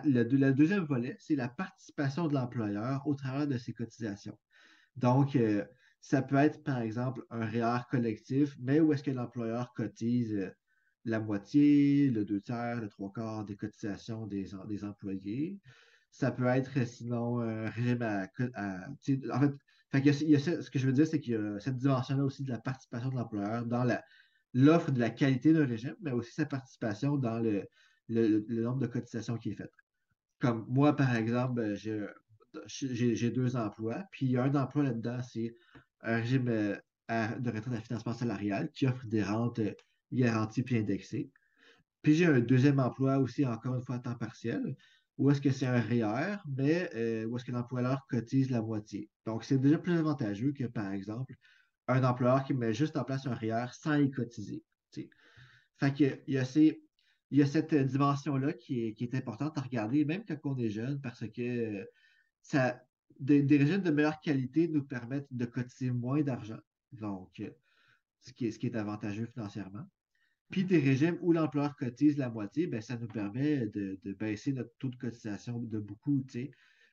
le, 0.04 0.52
deuxième 0.52 0.84
volet, 0.84 1.16
c'est 1.18 1.36
la 1.36 1.48
participation 1.48 2.28
de 2.28 2.34
l'employeur 2.34 3.06
au 3.06 3.14
travers 3.14 3.46
de 3.46 3.58
ses 3.58 3.74
cotisations. 3.74 4.38
Donc, 4.96 5.36
euh, 5.36 5.64
ça 6.00 6.22
peut 6.22 6.36
être, 6.36 6.62
par 6.62 6.80
exemple, 6.80 7.24
un 7.30 7.44
REER 7.44 7.82
collectif, 7.90 8.56
mais 8.60 8.80
où 8.80 8.92
est-ce 8.92 9.02
que 9.02 9.10
l'employeur 9.10 9.72
cotise 9.74 10.34
euh, 10.34 10.50
la 11.04 11.20
moitié, 11.20 12.10
le 12.10 12.24
deux 12.24 12.40
tiers, 12.40 12.80
le 12.80 12.88
trois 12.88 13.12
quarts 13.12 13.44
des 13.44 13.56
cotisations 13.56 14.26
des, 14.26 14.50
des 14.68 14.84
employés? 14.84 15.58
Ça 16.10 16.32
peut 16.32 16.46
être 16.46 16.86
sinon 16.86 17.40
un 17.40 17.68
régime 17.70 18.02
à. 18.02 18.26
en 19.32 19.40
fait, 19.40 19.54
ce 19.92 20.70
que 20.70 20.78
je 20.78 20.86
veux 20.86 20.92
dire, 20.92 21.06
c'est 21.06 21.20
qu'il 21.20 21.34
y 21.34 21.36
a 21.36 21.60
cette 21.60 21.76
dimension-là 21.76 22.24
aussi 22.24 22.42
de 22.42 22.50
la 22.50 22.58
participation 22.58 23.10
de 23.10 23.14
l'employeur 23.14 23.64
dans 23.64 23.86
l'offre 24.54 24.90
de 24.90 24.98
la 24.98 25.10
qualité 25.10 25.52
d'un 25.52 25.66
régime, 25.66 25.94
mais 26.00 26.10
aussi 26.10 26.32
sa 26.32 26.46
participation 26.46 27.16
dans 27.16 27.38
le, 27.38 27.64
le, 28.08 28.62
nombre 28.62 28.80
de 28.80 28.86
cotisations 28.86 29.36
qui 29.36 29.50
est 29.50 29.54
fait. 29.54 29.70
Comme 30.40 30.66
moi, 30.68 30.96
par 30.96 31.14
exemple, 31.14 31.54
ben, 31.54 31.76
j'ai 32.66 33.30
deux 33.30 33.56
emplois, 33.56 34.02
puis 34.10 34.36
un 34.36 34.54
emploi 34.54 34.82
là-dedans, 34.84 35.20
c'est 35.22 35.54
un 36.02 36.16
régime 36.16 36.48
euh, 36.48 36.76
de 37.08 37.50
retraite 37.50 37.74
à 37.74 37.80
financement 37.80 38.12
salarial 38.12 38.70
qui 38.72 38.86
offre 38.86 39.06
des 39.06 39.22
rentes 39.22 39.58
euh, 39.58 39.72
garanties 40.12 40.62
puis 40.62 40.78
indexées. 40.78 41.30
Puis 42.02 42.14
j'ai 42.14 42.26
un 42.26 42.40
deuxième 42.40 42.80
emploi 42.80 43.18
aussi, 43.18 43.44
encore 43.44 43.74
une 43.74 43.82
fois, 43.82 43.96
à 43.96 43.98
temps 43.98 44.14
partiel, 44.14 44.76
où 45.18 45.30
est-ce 45.30 45.40
que 45.40 45.50
c'est 45.50 45.66
un 45.66 45.80
REER, 45.80 46.36
mais 46.56 46.88
euh, 46.94 47.26
où 47.26 47.36
est-ce 47.36 47.44
que 47.44 47.52
l'employeur 47.52 48.06
cotise 48.08 48.50
la 48.50 48.62
moitié. 48.62 49.10
Donc, 49.26 49.44
c'est 49.44 49.58
déjà 49.58 49.78
plus 49.78 49.98
avantageux 49.98 50.52
que, 50.52 50.64
par 50.64 50.92
exemple, 50.92 51.34
un 51.88 52.02
employeur 52.04 52.44
qui 52.44 52.54
met 52.54 52.72
juste 52.72 52.96
en 52.96 53.04
place 53.04 53.26
un 53.26 53.34
REER 53.34 53.66
sans 53.72 53.96
y 53.96 54.10
cotiser. 54.10 54.62
Fait 55.78 55.92
qu'il 55.92 56.22
y 56.26 56.38
a 56.38 56.44
ces 56.44 56.82
il 57.30 57.38
y 57.38 57.42
a 57.42 57.46
cette 57.46 57.74
dimension-là 57.74 58.52
qui 58.52 58.94
est, 58.98 59.14
importante 59.14 59.56
à 59.56 59.60
regarder, 59.60 60.04
même 60.04 60.24
quand 60.26 60.36
on 60.44 60.58
est 60.58 60.70
jeune, 60.70 61.00
parce 61.00 61.24
que 61.28 61.88
ça, 62.42 62.82
des, 63.18 63.56
régimes 63.56 63.82
de 63.82 63.90
meilleure 63.90 64.20
qualité 64.20 64.68
nous 64.68 64.82
permettent 64.82 65.28
de 65.30 65.44
cotiser 65.44 65.90
moins 65.90 66.22
d'argent, 66.22 66.60
donc 66.92 67.40
euh, 67.40 67.50
ce 68.20 68.32
qui, 68.32 68.46
est, 68.46 68.76
avantageux 68.76 69.26
financièrement. 69.26 69.86
Puis 70.50 70.64
des 70.64 70.78
régimes 70.78 71.18
où 71.20 71.32
l'employeur 71.32 71.76
cotise 71.76 72.18
la 72.18 72.28
moitié, 72.28 72.66
ben, 72.66 72.80
ça 72.80 72.96
nous 72.96 73.06
permet 73.06 73.66
de, 73.66 73.98
baisser 74.18 74.52
notre 74.52 74.74
taux 74.78 74.88
de 74.88 74.96
cotisation 74.96 75.58
de 75.58 75.78
beaucoup 75.78 76.24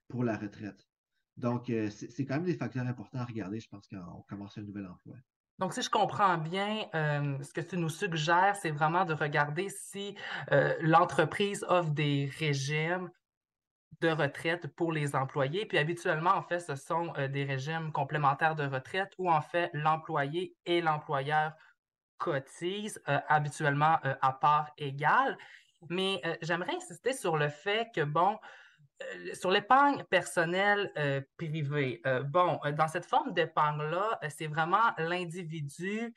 pour 0.08 0.24
la 0.24 0.38
retraite. 0.38 0.88
Donc, 1.38 1.72
c'est 1.90 2.26
quand 2.26 2.36
même 2.36 2.46
des 2.46 2.56
facteurs 2.56 2.86
importants 2.86 3.20
à 3.20 3.26
regarder, 3.26 3.60
je 3.60 3.68
pense, 3.68 3.88
quand 3.88 4.04
on 4.16 4.22
commence 4.24 4.58
un 4.58 4.62
nouvel 4.62 4.86
emploi. 4.86 5.16
Donc, 5.60 5.74
si 5.74 5.82
je 5.82 5.90
comprends 5.90 6.38
bien, 6.38 6.86
euh, 6.94 7.42
ce 7.42 7.52
que 7.52 7.62
tu 7.62 7.78
nous 7.78 7.90
suggères, 7.90 8.56
c'est 8.56 8.70
vraiment 8.70 9.06
de 9.06 9.14
regarder 9.14 9.70
si 9.70 10.16
euh, 10.52 10.76
l'entreprise 10.82 11.66
offre 11.68 11.92
des 11.92 12.30
régimes 12.38 13.10
de 14.02 14.10
retraite 14.10 14.68
pour 14.76 14.92
les 14.92 15.16
employés. 15.16 15.66
Puis 15.66 15.78
habituellement, 15.78 16.36
en 16.36 16.44
fait, 16.44 16.60
ce 16.60 16.76
sont 16.76 17.14
euh, 17.18 17.28
des 17.28 17.44
régimes 17.44 17.92
complémentaires 17.92 18.56
de 18.56 18.66
retraite 18.66 19.14
où, 19.18 19.32
en 19.32 19.42
fait, 19.42 19.70
l'employé 19.74 20.56
et 20.66 20.82
l'employeur 20.82 21.54
cotisent 22.18 23.00
habituellement 23.06 24.00
à 24.22 24.34
part 24.34 24.72
égale. 24.80 25.38
Mais 25.88 26.20
j'aimerais 26.42 26.76
insister 26.76 27.14
sur 27.14 27.38
le 27.38 27.48
fait 27.48 27.90
que, 27.94 28.02
bon, 28.02 28.40
euh, 29.04 29.34
sur 29.36 29.52
l'épargne 29.52 30.04
personnelle 30.06 30.92
euh, 30.98 31.22
privée, 31.38 32.02
euh, 32.08 32.24
bon, 32.24 32.60
dans 32.76 32.88
cette 32.88 33.06
forme 33.06 33.32
d'épargne-là, 33.34 34.20
c'est 34.30 34.48
vraiment 34.48 34.92
l'individu 34.98 36.14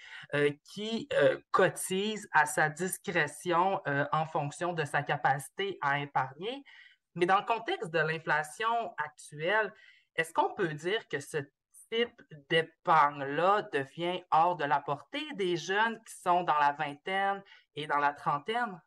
qui 0.64 1.08
cotise 1.50 2.28
à 2.32 2.46
sa 2.46 2.68
discrétion 2.68 3.80
en 4.12 4.26
fonction 4.26 4.72
de 4.72 4.84
sa 4.84 5.02
capacité 5.02 5.78
à 5.82 6.00
épargner. 6.00 6.64
Mais 7.14 7.26
dans 7.26 7.38
le 7.38 7.46
contexte 7.46 7.90
de 7.90 7.98
l'inflation 7.98 8.94
actuelle, 8.96 9.72
est-ce 10.16 10.32
qu'on 10.32 10.54
peut 10.54 10.72
dire 10.74 11.06
que 11.08 11.20
ce 11.20 11.38
type 11.90 12.22
d'épargne-là 12.48 13.68
devient 13.72 14.22
hors 14.30 14.56
de 14.56 14.64
la 14.64 14.80
portée 14.80 15.26
des 15.34 15.56
jeunes 15.56 15.98
qui 16.04 16.14
sont 16.14 16.44
dans 16.44 16.58
la 16.58 16.72
vingtaine 16.72 17.42
et 17.74 17.86
dans 17.86 17.98
la 17.98 18.12
trentaine? 18.12 18.80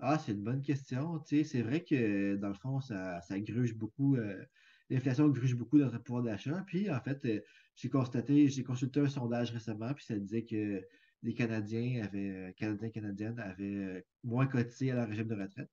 Ah, 0.00 0.18
c'est 0.18 0.32
une 0.32 0.42
bonne 0.42 0.62
question. 0.62 1.22
c'est 1.24 1.62
vrai 1.62 1.84
que 1.84 2.34
dans 2.36 2.48
le 2.48 2.54
fond, 2.54 2.80
ça, 2.80 3.20
ça 3.22 3.38
gruge 3.38 3.74
beaucoup. 3.74 4.16
Euh, 4.16 4.44
l'inflation 4.90 5.28
gruge 5.28 5.54
beaucoup 5.54 5.78
notre 5.78 6.02
pouvoir 6.02 6.24
d'achat. 6.24 6.62
Puis, 6.66 6.90
en 6.90 7.00
fait, 7.00 7.24
euh, 7.24 7.40
j'ai 7.76 7.88
constaté, 7.88 8.48
j'ai 8.48 8.64
consulté 8.64 9.00
un 9.00 9.08
sondage 9.08 9.52
récemment, 9.52 9.94
puis 9.94 10.04
ça 10.04 10.16
disait 10.16 10.44
que 10.44 10.82
les 11.22 11.34
Canadiens 11.34 12.04
avaient, 12.04 12.30
euh, 12.30 12.52
Canadiens 12.52 12.90
Canadiennes 12.90 13.38
avaient 13.38 14.04
moins 14.24 14.46
cotisé 14.46 14.90
à 14.90 14.96
leur 14.96 15.08
régime 15.08 15.28
de 15.28 15.40
retraite 15.40 15.70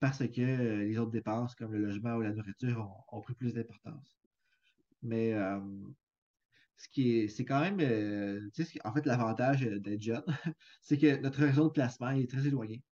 parce 0.00 0.26
que 0.26 0.80
les 0.80 0.98
autres 0.98 1.10
dépenses, 1.10 1.54
comme 1.54 1.72
le 1.72 1.78
logement 1.86 2.16
ou 2.16 2.22
la 2.22 2.32
nourriture, 2.32 2.90
ont, 3.08 3.20
pris 3.20 3.34
plus 3.34 3.54
d'importance. 3.54 4.18
Mais 5.02 5.34
ce 6.76 6.88
qui 6.88 7.18
est, 7.18 7.28
c'est 7.28 7.44
quand 7.44 7.60
même, 7.60 7.80
en 8.84 8.92
fait, 8.94 9.06
l'avantage 9.06 9.60
d'être 9.60 10.02
jeune, 10.02 10.24
c'est 10.82 10.98
que 10.98 11.20
notre 11.20 11.40
réseau 11.40 11.68
de 11.68 11.72
placement 11.72 12.10
est 12.10 12.28
très 12.28 12.46
éloigné. 12.46 12.82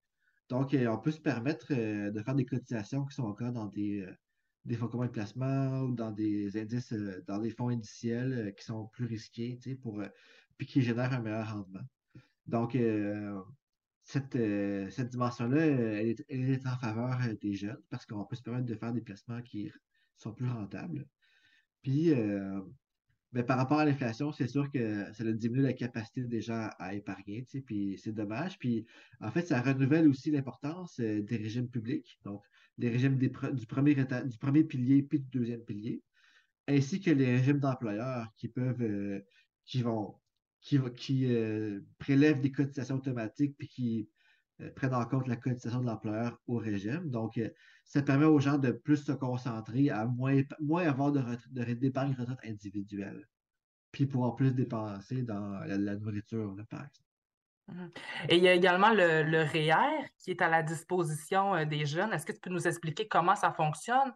Donc, 0.48 0.72
euh, 0.74 0.86
on 0.88 0.98
peut 0.98 1.10
se 1.10 1.20
permettre 1.20 1.66
euh, 1.72 2.10
de 2.10 2.22
faire 2.22 2.34
des 2.34 2.46
cotisations 2.46 3.04
qui 3.04 3.14
sont 3.14 3.24
encore 3.24 3.52
dans 3.52 3.66
des, 3.66 4.00
euh, 4.00 4.76
fonds 4.76 4.88
communs 4.88 5.06
de 5.06 5.10
placement 5.12 5.82
ou 5.82 5.94
dans 5.94 6.10
des 6.10 6.58
indices, 6.58 6.92
dans 7.26 7.38
des 7.38 7.50
fonds 7.50 7.68
indiciels 7.68 8.54
qui 8.56 8.64
sont 8.64 8.86
plus 8.86 9.06
risqués, 9.06 9.58
pour, 9.82 10.02
puis 10.56 10.66
qui 10.66 10.82
génèrent 10.82 11.12
un 11.12 11.20
meilleur 11.20 11.52
rendement. 11.52 11.84
Donc, 12.46 12.76
cette, 14.08 14.38
cette 14.90 15.10
dimension-là, 15.10 15.64
elle 15.66 16.16
est, 16.30 16.66
en 16.66 16.76
faveur 16.78 17.18
des 17.40 17.54
jeunes 17.54 17.80
parce 17.90 18.06
qu'on 18.06 18.24
peut 18.24 18.36
se 18.36 18.42
permettre 18.42 18.66
de 18.66 18.74
faire 18.74 18.92
des 18.92 19.02
placements 19.02 19.42
qui 19.42 19.70
sont 20.16 20.32
plus 20.32 20.48
rentables. 20.48 21.06
Puis, 21.82 22.12
mais 23.32 23.42
par 23.42 23.58
rapport 23.58 23.78
à 23.78 23.84
l'inflation, 23.84 24.32
c'est 24.32 24.48
sûr 24.48 24.70
que 24.70 25.12
ça 25.12 25.22
a 25.22 25.32
diminué 25.32 25.62
la 25.62 25.74
capacité 25.74 26.22
des 26.22 26.40
gens 26.40 26.70
à 26.78 26.94
épargner, 26.94 27.44
tu 27.44 27.58
sais, 27.58 27.60
puis 27.60 27.98
c'est 28.02 28.12
dommage. 28.12 28.58
Puis 28.58 28.86
en 29.20 29.30
fait, 29.30 29.42
ça 29.42 29.60
renouvelle 29.60 30.08
aussi 30.08 30.30
l'importance 30.30 30.98
euh, 31.00 31.22
des 31.22 31.36
régimes 31.36 31.68
publics, 31.68 32.18
donc 32.24 32.42
les 32.78 32.88
régimes 32.88 33.18
du, 33.18 33.30
premier 33.66 33.94
du 33.94 34.38
premier 34.38 34.64
pilier 34.64 35.02
puis 35.02 35.20
du 35.20 35.28
deuxième 35.30 35.60
pilier, 35.60 36.02
ainsi 36.68 37.00
que 37.00 37.10
les 37.10 37.36
régimes 37.36 37.58
d'employeurs 37.58 38.28
qui 38.36 38.48
peuvent, 38.48 38.82
euh, 38.82 39.20
qui 39.66 39.82
vont, 39.82 40.14
qui, 40.60 41.34
euh, 41.34 41.80
prélèvent 41.98 42.40
des 42.40 42.52
cotisations 42.52 42.96
automatiques 42.96 43.56
puis 43.56 43.68
qui 43.68 44.08
euh, 44.60 44.70
prennent 44.72 44.94
en 44.94 45.04
compte 45.04 45.28
la 45.28 45.36
cotisation 45.36 45.80
de 45.80 45.86
l'employeur 45.86 46.38
au 46.46 46.56
régime. 46.56 47.10
Donc, 47.10 47.38
euh, 47.38 47.48
ça 47.84 48.02
permet 48.02 48.26
aux 48.26 48.40
gens 48.40 48.58
de 48.58 48.72
plus 48.72 48.98
se 48.98 49.12
concentrer 49.12 49.90
à 49.90 50.04
moins, 50.04 50.42
moins 50.60 50.86
avoir 50.86 51.12
de 51.12 51.22
d'épargne 51.74 52.14
retraite, 52.18 52.38
individuelle. 52.44 53.26
Puis 53.92 54.06
pouvoir 54.06 54.36
plus 54.36 54.52
dépenser 54.52 55.22
dans 55.22 55.60
la, 55.60 55.96
nourriture, 55.96 56.54
par 56.68 56.80
exemple. 56.80 57.08
Mhm. 57.68 57.90
Et 58.28 58.36
il 58.36 58.42
y 58.42 58.48
a 58.48 58.52
également 58.52 58.90
le, 58.90 59.22
le 59.22 59.42
REER 59.42 60.10
qui 60.18 60.32
est 60.32 60.42
à 60.42 60.48
la 60.48 60.62
disposition 60.62 61.64
des 61.64 61.86
jeunes. 61.86 62.12
Est-ce 62.12 62.26
que 62.26 62.32
tu 62.32 62.40
peux 62.40 62.50
nous 62.50 62.66
expliquer 62.66 63.08
comment 63.08 63.34
ça 63.34 63.52
fonctionne, 63.52 64.12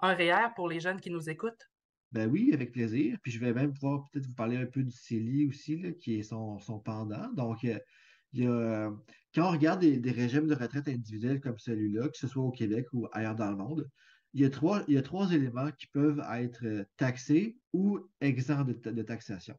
un 0.00 0.14
REER 0.14 0.52
pour 0.54 0.68
les 0.68 0.80
jeunes 0.80 1.00
qui 1.00 1.10
nous 1.10 1.30
écoutent? 1.30 1.70
Ben 2.14 2.30
oui, 2.30 2.52
avec 2.54 2.70
plaisir. 2.70 3.18
Puis 3.22 3.32
je 3.32 3.40
vais 3.40 3.52
même 3.52 3.72
pouvoir 3.74 4.08
peut-être 4.08 4.26
vous 4.26 4.34
parler 4.34 4.56
un 4.56 4.66
peu 4.66 4.84
du 4.84 4.92
CELI 4.92 5.46
aussi, 5.48 5.82
qui 6.00 6.20
est 6.20 6.22
son, 6.22 6.60
son 6.60 6.78
pendant. 6.78 7.28
Donc, 7.32 7.64
euh, 7.64 8.90
quand 9.34 9.48
on 9.48 9.50
regarde 9.50 9.80
des, 9.80 10.10
régimes 10.12 10.46
de 10.46 10.54
retraite 10.54 10.86
individuels 10.86 11.40
comme 11.40 11.58
celui-là, 11.58 12.08
que 12.08 12.16
ce 12.16 12.28
soit 12.28 12.44
au 12.44 12.52
Québec 12.52 12.86
ou 12.92 13.08
ailleurs 13.10 13.34
dans 13.34 13.50
le 13.50 13.56
monde, 13.56 13.90
il 14.32 14.42
y 14.42 14.44
a 14.44 14.50
trois, 14.50 14.84
il 14.86 14.96
y 14.96 15.02
trois 15.02 15.32
éléments 15.32 15.72
qui 15.72 15.88
peuvent 15.88 16.24
être 16.34 16.64
euh, 16.64 16.84
taxés 16.96 17.58
ou 17.72 17.98
exempts 18.20 18.64
de, 18.64 19.02
taxation. 19.02 19.56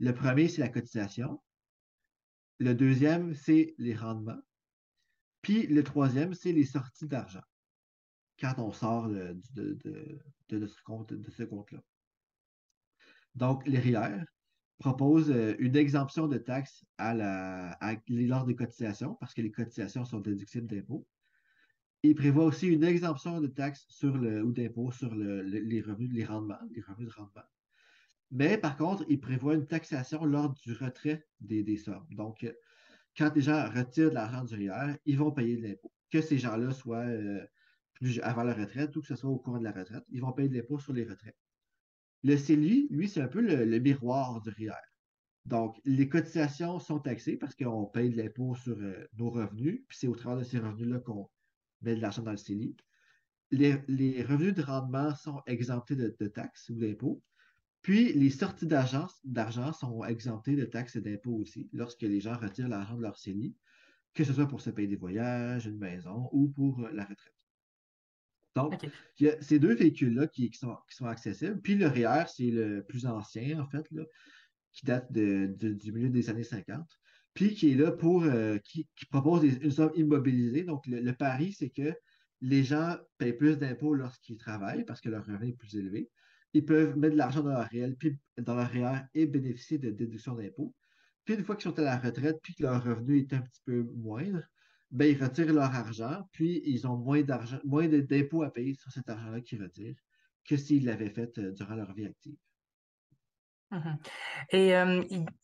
Le 0.00 0.12
premier, 0.12 0.48
c'est 0.48 0.60
la 0.60 0.68
cotisation. 0.68 1.40
Le 2.58 2.74
deuxième, 2.74 3.34
c'est 3.34 3.76
les 3.78 3.94
rendements. 3.94 4.40
Puis 5.42 5.68
le 5.68 5.84
troisième, 5.84 6.34
c'est 6.34 6.52
les 6.52 6.64
sorties 6.64 7.06
d'argent. 7.06 7.42
Quand 8.40 8.54
on 8.58 8.72
sort 8.72 9.08
de, 9.08 9.36
ce 10.48 11.42
compte-là. 11.44 11.82
Donc, 13.34 13.66
les 13.66 13.78
RIER 13.78 14.24
proposent 14.78 15.30
euh, 15.30 15.56
une 15.58 15.76
exemption 15.76 16.28
de 16.28 16.38
taxes 16.38 16.84
lors 16.98 18.44
des 18.46 18.54
cotisations, 18.54 19.14
parce 19.16 19.34
que 19.34 19.42
les 19.42 19.50
cotisations 19.50 20.04
sont 20.04 20.20
déductibles 20.20 20.66
d'impôts. 20.66 21.06
Il 22.04 22.14
prévoit 22.14 22.44
aussi 22.44 22.68
une 22.68 22.84
exemption 22.84 23.40
de 23.40 23.48
taxes 23.48 23.86
ou 24.04 24.52
d'impôts 24.52 24.92
sur 24.92 25.12
les 25.14 25.80
revenus, 25.80 26.12
les 26.12 26.24
rendements, 26.24 26.58
les 26.70 26.80
revenus 26.80 27.08
de 27.08 27.14
rendement. 27.14 27.42
Mais 28.30 28.58
par 28.58 28.76
contre, 28.76 29.04
il 29.08 29.20
prévoit 29.20 29.54
une 29.54 29.66
taxation 29.66 30.24
lors 30.24 30.50
du 30.50 30.72
retrait 30.74 31.26
des, 31.40 31.76
sommes. 31.76 32.06
Donc, 32.10 32.44
euh, 32.44 32.52
quand 33.16 33.34
les 33.34 33.42
gens 33.42 33.68
retirent 33.70 34.10
de 34.10 34.14
l'argent 34.14 34.44
du 34.44 34.54
RIER, 34.54 34.94
ils 35.06 35.18
vont 35.18 35.32
payer 35.32 35.56
de 35.56 35.66
l'impôt. 35.66 35.92
Que 36.10 36.20
ces 36.20 36.38
gens-là 36.38 36.72
soient 36.72 36.98
euh, 36.98 37.44
avant 38.22 38.42
la 38.42 38.54
retraite 38.54 38.94
ou 38.96 39.00
que 39.00 39.06
ce 39.06 39.16
soit 39.16 39.30
au 39.30 39.38
cours 39.38 39.58
de 39.58 39.64
la 39.64 39.72
retraite, 39.72 40.04
ils 40.10 40.20
vont 40.20 40.32
payer 40.32 40.48
de 40.48 40.54
l'impôt 40.54 40.78
sur 40.78 40.92
les 40.92 41.04
retraits. 41.04 41.36
Le 42.24 42.36
CELI, 42.36 42.88
lui, 42.90 43.08
c'est 43.08 43.20
un 43.20 43.28
peu 43.28 43.40
le, 43.40 43.78
miroir 43.78 44.40
du 44.40 44.50
RIER. 44.50 44.72
Donc, 45.44 45.80
les 45.84 46.08
cotisations 46.08 46.78
sont 46.78 46.98
taxées 46.98 47.36
parce 47.36 47.54
qu'on 47.54 47.86
paye 47.86 48.10
de 48.10 48.16
l'impôt 48.16 48.54
sur 48.54 48.76
euh, 48.76 49.06
nos 49.16 49.30
revenus, 49.30 49.82
puis 49.88 49.96
c'est 49.98 50.08
au 50.08 50.14
travers 50.14 50.38
de 50.38 50.44
ces 50.44 50.58
revenus-là 50.58 50.98
qu'on 51.00 51.30
met 51.80 51.94
de 51.94 52.00
l'argent 52.00 52.22
dans 52.22 52.32
le 52.32 52.36
CELI. 52.36 52.76
Les, 53.50 53.72
revenus 54.22 54.54
de 54.54 54.62
rendement 54.62 55.14
sont 55.14 55.40
exemptés 55.46 55.96
de, 55.96 56.26
taxes 56.26 56.68
ou 56.68 56.74
d'impôts. 56.74 57.22
Puis, 57.80 58.12
les 58.12 58.30
sorties 58.30 58.66
d'argent 58.66 59.72
sont 59.72 60.04
exemptées 60.04 60.56
de 60.56 60.64
taxes 60.64 60.96
et 60.96 61.00
d'impôts 61.00 61.36
aussi 61.36 61.70
lorsque 61.72 62.02
les 62.02 62.20
gens 62.20 62.36
retirent 62.36 62.68
l'argent 62.68 62.96
de 62.96 63.02
leur 63.02 63.16
CELI, 63.16 63.56
que 64.12 64.24
ce 64.24 64.32
soit 64.32 64.48
pour 64.48 64.60
se 64.60 64.70
payer 64.70 64.88
des 64.88 64.96
voyages, 64.96 65.66
une 65.66 65.78
maison 65.78 66.28
ou 66.32 66.48
pour 66.48 66.80
euh, 66.80 66.90
la 66.92 67.04
retraite. 67.04 67.37
Donc, 68.58 68.82
il 69.18 69.26
y 69.26 69.30
a 69.30 69.40
ces 69.40 69.58
deux 69.58 69.74
véhicules-là 69.74 70.26
qui, 70.26 70.50
sont, 70.52 71.06
accessibles. 71.06 71.60
Puis 71.60 71.76
le 71.76 71.86
REER, 71.86 72.24
c'est 72.26 72.50
le 72.50 72.82
plus 72.82 73.06
ancien, 73.06 73.60
en 73.60 73.68
fait, 73.68 73.88
qui 74.72 74.86
date 74.86 75.12
du 75.12 75.92
milieu 75.92 76.08
des 76.08 76.28
années 76.30 76.44
50. 76.44 76.84
Puis 77.34 77.54
qui 77.54 77.70
est 77.70 77.76
là 77.76 77.92
pour, 77.92 78.24
euh, 78.24 78.58
qui, 78.58 78.88
propose 79.10 79.44
une 79.44 79.70
somme 79.70 79.92
immobilisée. 79.94 80.64
Donc, 80.64 80.86
le, 80.86 81.12
pari, 81.12 81.52
c'est 81.52 81.70
que 81.70 81.94
les 82.40 82.64
gens 82.64 82.96
payent 83.18 83.32
plus 83.32 83.56
d'impôts 83.56 83.94
lorsqu'ils 83.94 84.38
travaillent 84.38 84.84
parce 84.84 85.00
que 85.00 85.08
leur 85.08 85.24
revenu 85.24 85.50
est 85.50 85.56
plus 85.56 85.76
élevé. 85.76 86.10
Ils 86.52 86.64
peuvent 86.64 86.96
mettre 86.96 87.12
de 87.12 87.18
l'argent 87.18 87.42
dans 87.42 87.50
leur 87.50 87.68
réel, 87.68 87.94
puis 87.96 88.18
dans 88.38 88.54
leur 88.54 88.70
REER 88.70 89.02
et 89.14 89.26
bénéficier 89.26 89.78
de 89.78 89.90
déduction 89.90 90.34
d'impôts. 90.34 90.74
Puis 91.24 91.34
une 91.34 91.44
fois 91.44 91.54
qu'ils 91.56 91.70
sont 91.70 91.78
à 91.78 91.82
la 91.82 91.98
retraite, 91.98 92.38
puis 92.42 92.54
que 92.54 92.62
leur 92.62 92.82
revenu 92.82 93.18
est 93.18 93.32
un 93.34 93.42
petit 93.42 93.60
peu 93.64 93.82
moindre, 93.94 94.42
ben, 94.90 95.06
ils 95.06 95.22
retirent 95.22 95.52
leur 95.52 95.74
argent, 95.74 96.26
puis 96.32 96.62
ils 96.64 96.86
ont 96.86 96.96
moins 96.96 97.22
d'argent, 97.22 97.58
moins 97.64 97.88
d'impôts 97.88 98.42
à 98.42 98.50
payer 98.50 98.74
sur 98.74 98.90
cet 98.90 99.08
argent-là 99.08 99.40
qu'ils 99.40 99.62
retirent 99.62 99.96
que 100.48 100.56
s'ils 100.56 100.86
l'avaient 100.86 101.10
fait 101.10 101.38
euh, 101.38 101.52
durant 101.52 101.74
leur 101.74 101.92
vie 101.92 102.06
active. 102.06 102.36
Mmh 103.70 103.96
Et 104.50 104.72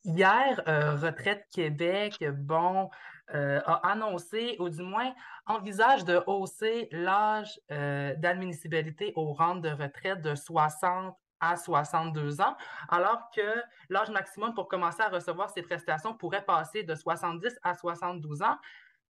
hier, 0.04 0.62
euh, 0.66 0.96
Retraite 0.96 1.44
Québec, 1.52 2.24
bon, 2.32 2.88
euh, 3.34 3.60
a 3.66 3.90
annoncé, 3.90 4.56
ou 4.58 4.70
du 4.70 4.82
moins 4.82 5.12
envisage 5.44 6.06
de 6.06 6.22
hausser 6.26 6.88
l'âge 6.90 7.60
d'admissibilité 7.68 9.12
aux 9.14 9.34
rentes 9.34 9.60
de 9.60 9.68
retraite 9.68 10.22
de 10.22 10.34
60 10.34 11.14
à 11.40 11.56
62 11.56 12.40
ans, 12.40 12.56
alors 12.88 13.28
que 13.34 13.62
l'âge 13.90 14.08
maximum 14.08 14.54
pour 14.54 14.68
commencer 14.68 15.02
à 15.02 15.08
recevoir 15.08 15.50
ces 15.50 15.60
prestations 15.60 16.16
pourrait 16.16 16.44
passer 16.46 16.82
de 16.82 16.94
70 16.94 17.58
à 17.62 17.74
72 17.74 18.40
ans. 18.40 18.56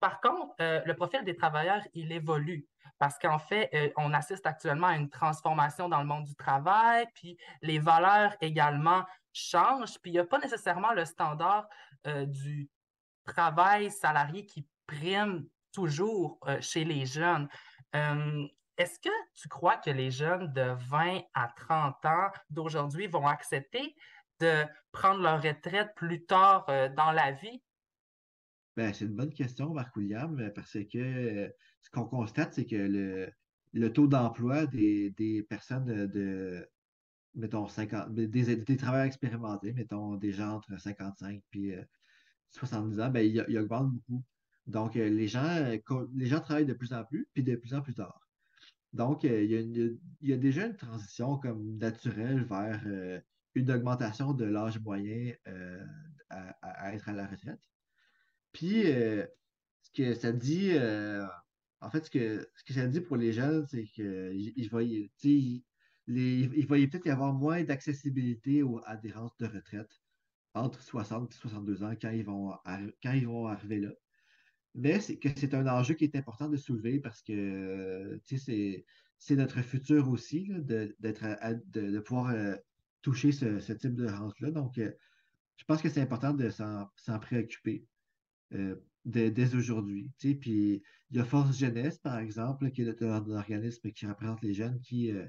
Par 0.05 0.21
contre, 0.21 0.53
euh, 0.61 0.81
le 0.85 0.93
profil 0.93 1.23
des 1.23 1.35
travailleurs, 1.35 1.81
il 1.95 2.11
évolue 2.11 2.67
parce 2.99 3.17
qu'en 3.17 3.39
fait, 3.39 3.71
euh, 3.73 3.89
on 3.97 4.13
assiste 4.13 4.45
actuellement 4.45 4.85
à 4.85 4.97
une 4.97 5.09
transformation 5.09 5.89
dans 5.89 5.97
le 5.97 6.05
monde 6.05 6.25
du 6.25 6.35
travail, 6.35 7.07
puis 7.15 7.39
les 7.63 7.79
valeurs 7.79 8.35
également 8.39 9.03
changent, 9.33 9.97
puis 10.03 10.11
il 10.11 10.13
n'y 10.13 10.19
a 10.19 10.23
pas 10.23 10.37
nécessairement 10.37 10.93
le 10.93 11.05
standard 11.05 11.67
euh, 12.05 12.27
du 12.27 12.69
travail 13.25 13.89
salarié 13.89 14.45
qui 14.45 14.67
prime 14.85 15.47
toujours 15.73 16.39
chez 16.61 16.83
les 16.83 17.07
jeunes. 17.07 17.49
Est-ce 17.91 18.99
que 18.99 19.09
tu 19.33 19.47
crois 19.47 19.77
que 19.77 19.89
les 19.89 20.11
jeunes 20.11 20.53
de 20.53 20.75
20 20.87 21.21
à 21.33 21.47
30 21.47 22.05
ans 22.05 22.29
d'aujourd'hui 22.51 23.07
vont 23.07 23.25
accepter 23.25 23.95
de 24.39 24.65
prendre 24.91 25.23
leur 25.23 25.41
retraite 25.41 25.95
plus 25.95 26.23
tard 26.25 26.67
dans 26.95 27.11
la 27.11 27.31
vie? 27.31 27.63
Ben, 28.75 28.93
c'est 28.93 29.05
une 29.05 29.15
bonne 29.15 29.33
question, 29.33 29.73
Marc-William, 29.73 30.37
euh, 30.39 30.49
parce 30.49 30.73
que 30.73 30.97
euh, 30.97 31.49
ce 31.81 31.89
qu'on 31.91 32.05
constate, 32.05 32.53
c'est 32.53 32.65
que 32.65 32.75
le, 32.75 33.31
le 33.73 33.93
taux 33.93 34.07
d'emploi 34.07 34.65
des, 34.65 35.45
personnes 35.49 36.07
de, 36.07 36.67
mettons, 37.35 37.67
50, 37.67 38.13
des, 38.13 38.27
des, 38.27 38.77
travailleurs 38.77 39.05
expérimentés, 39.05 39.73
mettons, 39.73 40.15
des 40.15 40.33
gens 40.33 40.55
entre 40.55 40.77
55 40.77 41.41
et 41.53 41.77
70 42.51 42.99
ans, 42.99 43.09
ben, 43.09 43.21
il, 43.47 43.59
augmente 43.59 43.91
beaucoup. 43.91 44.23
Donc, 44.67 44.97
euh, 44.97 45.09
les 45.09 45.27
gens, 45.27 45.77
les 46.15 46.25
gens 46.25 46.41
travaillent 46.41 46.65
de 46.65 46.73
plus 46.73 46.93
en 46.93 47.05
plus, 47.05 47.27
puis 47.33 47.43
de 47.43 47.55
plus 47.55 47.73
en 47.73 47.81
plus 47.81 47.93
tard. 47.93 48.19
Donc, 48.93 49.23
il 49.23 49.97
y, 50.21 50.33
a 50.33 50.37
déjà 50.37 50.65
une 50.67 50.75
transition 50.75 51.37
comme 51.37 51.77
naturelle 51.77 52.43
vers 52.43 52.81
une 53.53 53.71
augmentation 53.71 54.33
de 54.33 54.45
l'âge 54.45 54.79
moyen 54.79 55.33
à, 56.29 56.93
être 56.93 57.09
à 57.09 57.13
la 57.13 57.27
retraite. 57.27 57.59
Puis, 58.55 58.89
euh, 58.89 59.25
ce 59.81 59.91
que 59.91 60.13
ça 60.13 60.31
dit, 60.31 60.69
euh, 60.71 61.25
en 61.81 61.89
fait, 61.89 62.05
ce 62.05 62.09
que, 62.09 62.49
ce 62.55 62.63
que 62.63 62.71
ça 62.71 62.87
dit 62.87 63.01
pour 63.01 63.17
les 63.17 63.33
jeunes, 63.33 63.67
c'est 63.67 63.83
qu'il 63.83 64.53
il 64.55 64.69
va, 64.69 64.79
peut-être 66.77 67.05
y 67.05 67.09
avoir 67.09 67.33
moins 67.33 67.65
d'accessibilité 67.65 68.63
des 69.03 69.11
rentes 69.11 69.33
de 69.39 69.45
retraite 69.45 69.91
entre 70.53 70.81
60 70.81 71.33
et 71.33 71.35
62 71.35 71.83
ans 71.83 71.95
quand 72.01 72.11
ils 72.11 72.23
vont, 72.23 72.53
quand 73.03 73.11
ils 73.11 73.27
vont 73.27 73.47
arriver 73.47 73.81
là. 73.81 73.91
Mais 74.73 75.01
c'est 75.01 75.17
que 75.17 75.27
c'est 75.35 75.53
un 75.53 75.67
enjeu 75.67 75.95
qui 75.95 76.05
est 76.05 76.15
important 76.15 76.47
de 76.47 76.55
soulever 76.55 77.01
parce 77.01 77.21
que 77.23 78.21
c'est, 78.25 78.85
notre 79.31 79.61
futur 79.63 80.07
aussi 80.07 80.47
de, 80.47 80.95
de, 81.01 81.99
pouvoir 81.99 82.29
euh, 82.29 82.55
toucher 83.01 83.33
ce, 83.33 83.73
type 83.73 83.95
de 83.95 84.07
rente-là. 84.07 84.51
Donc, 84.51 84.75
je 84.77 85.65
pense 85.65 85.81
que 85.81 85.89
c'est 85.89 86.01
important 86.01 86.33
de 86.33 86.49
s'en 86.49 87.19
préoccuper. 87.19 87.85
Euh, 88.53 88.75
dès, 89.05 89.55
aujourd'hui. 89.55 90.11
Puis 90.19 90.81
il 91.11 91.17
y 91.17 91.19
a 91.19 91.25
Force 91.25 91.57
Jeunesse, 91.57 91.99
par 91.99 92.17
exemple, 92.17 92.71
qui 92.71 92.81
est 92.81 93.03
un 93.03 93.29
organisme 93.29 93.91
qui 93.91 94.05
représente 94.05 94.41
les 94.41 94.53
jeunes, 94.53 94.79
qui 94.81 95.11
euh, 95.11 95.25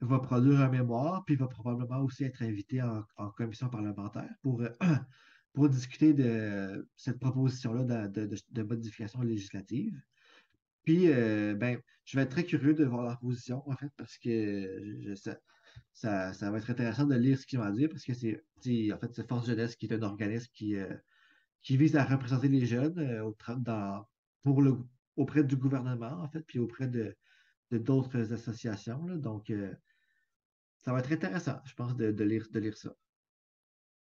va 0.00 0.18
produire 0.18 0.60
un 0.60 0.68
mémoire, 0.68 1.24
puis 1.24 1.36
va 1.36 1.46
probablement 1.46 2.02
aussi 2.02 2.24
être 2.24 2.42
invité 2.42 2.82
en, 2.82 3.30
commission 3.30 3.68
parlementaire 3.68 4.30
pour, 4.42 4.60
euh, 4.60 4.68
pour 5.54 5.68
discuter 5.70 6.12
de 6.12 6.86
cette 6.96 7.18
proposition-là 7.18 8.08
de, 8.08 8.62
modification 8.62 9.22
législative. 9.22 9.98
Puis, 10.84 11.08
ben, 11.08 11.80
je 12.04 12.16
vais 12.16 12.22
être 12.22 12.30
très 12.30 12.44
curieux 12.44 12.74
de 12.74 12.84
voir 12.84 13.02
leur 13.02 13.18
position, 13.18 13.68
en 13.68 13.74
fait, 13.76 13.90
parce 13.96 14.18
que 14.18 15.14
ça, 15.94 16.32
ça, 16.32 16.50
va 16.50 16.58
être 16.58 16.70
intéressant 16.70 17.06
de 17.06 17.16
lire 17.16 17.38
ce 17.38 17.46
qu'ils 17.46 17.58
vont 17.58 17.70
dire, 17.70 17.88
parce 17.88 18.04
que 18.04 18.12
c'est, 18.14 18.92
en 18.92 18.98
fait, 18.98 19.12
c'est 19.14 19.26
Force 19.26 19.46
Jeunesse 19.46 19.74
qui 19.74 19.86
est 19.86 19.94
un 19.94 20.02
organisme 20.02 20.48
qui, 20.52 20.76
qui 21.66 21.76
vise 21.76 21.96
à 21.96 22.04
représenter 22.04 22.46
les 22.46 22.64
jeunes 22.64 22.96
euh, 23.00 23.28
pour 24.44 24.62
le, 24.62 24.78
auprès 25.16 25.42
du 25.42 25.56
gouvernement, 25.56 26.22
en 26.22 26.28
fait, 26.28 26.42
puis 26.42 26.60
auprès 26.60 26.86
de, 26.86 27.16
d'autres 27.72 28.32
associations. 28.32 29.00
Donc, 29.16 29.50
euh, 29.50 29.74
ça 30.78 30.92
va 30.92 31.00
être 31.00 31.10
intéressant, 31.10 31.60
je 31.64 31.74
pense, 31.74 31.96
de, 31.96 32.22
lire, 32.22 32.46
de 32.52 32.60
lire 32.60 32.76
ça. 32.76 32.92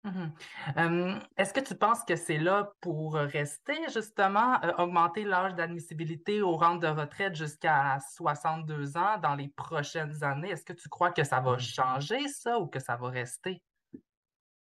Mm-hmm. 0.04 1.20
Est-ce 1.36 1.52
que 1.52 1.58
tu 1.58 1.74
penses 1.74 2.04
que 2.04 2.14
c'est 2.14 2.38
là 2.38 2.72
pour 2.80 3.14
rester, 3.14 3.76
justement, 3.92 4.62
euh, 4.62 4.72
augmenter 4.78 5.24
l'âge 5.24 5.56
d'admissibilité 5.56 6.42
aux 6.42 6.56
rentes 6.56 6.80
de 6.80 6.86
retraite 6.86 7.34
jusqu'à 7.34 7.98
62 8.14 8.96
ans 8.96 9.18
dans 9.18 9.34
les 9.34 9.48
prochaines 9.48 10.22
années? 10.22 10.50
Est-ce 10.50 10.64
que 10.64 10.72
tu 10.72 10.88
crois 10.88 11.10
que 11.10 11.24
ça 11.24 11.40
va 11.40 11.56
mm-hmm. 11.56 11.74
changer, 11.74 12.28
ça, 12.28 12.60
ou 12.60 12.68
que 12.68 12.78
ça 12.78 12.94
va 12.94 13.08
rester? 13.08 13.60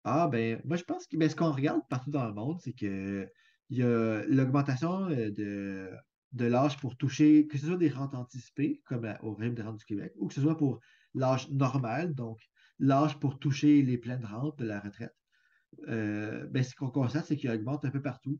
Ah, 0.10 0.30
ben, 0.30 0.62
moi, 0.63 0.78
je 0.78 0.86
pense 0.86 1.06
que 1.06 1.17
ben, 1.17 1.30
ce 1.30 1.36
qu'on 1.36 1.52
regarde 1.52 1.82
partout 1.89 2.12
dans 2.12 2.26
le 2.26 2.34
monde, 2.34 2.62
c'est 2.62 2.72
que 2.72 3.30
il 3.70 3.78
y 3.78 3.84
a 3.84 4.24
l'augmentation 4.30 5.10
euh, 5.10 5.32
de, 5.32 5.91
de 6.32 6.46
l'âge 6.46 6.78
pour 6.78 6.96
toucher, 6.96 7.46
que 7.48 7.58
ce 7.58 7.67
soit 7.67 7.76
des 7.78 7.89
rentes 7.89 8.15
anticipées, 8.15 8.82
comme 8.86 9.06
au 9.22 9.34
régime 9.34 9.54
des 9.56 9.63
rentes 9.63 9.80
du 9.80 9.86
Québec, 9.86 10.13
ou 10.17 10.28
que 10.28 10.34
ce 10.34 10.39
soit 10.41 10.58
pour 10.58 10.80
l'âge 11.13 11.50
normal, 11.50 12.15
donc 12.15 12.39
l'âge 12.80 13.20
pour 13.20 13.38
toucher 13.38 13.82
les 13.82 13.98
pleines 13.98 14.24
rentes 14.24 14.58
de 14.60 14.65
la 14.65 14.80
retraite. 14.80 15.13
Euh, 15.89 16.48
ben, 16.48 16.63
ce 16.63 16.74
qu'on 16.74 16.89
constate, 16.89 17.26
c'est 17.26 17.36
qu'il 17.36 17.52
augmente 17.52 17.84
un 17.84 17.91
peu 17.91 18.02
partout. 18.02 18.39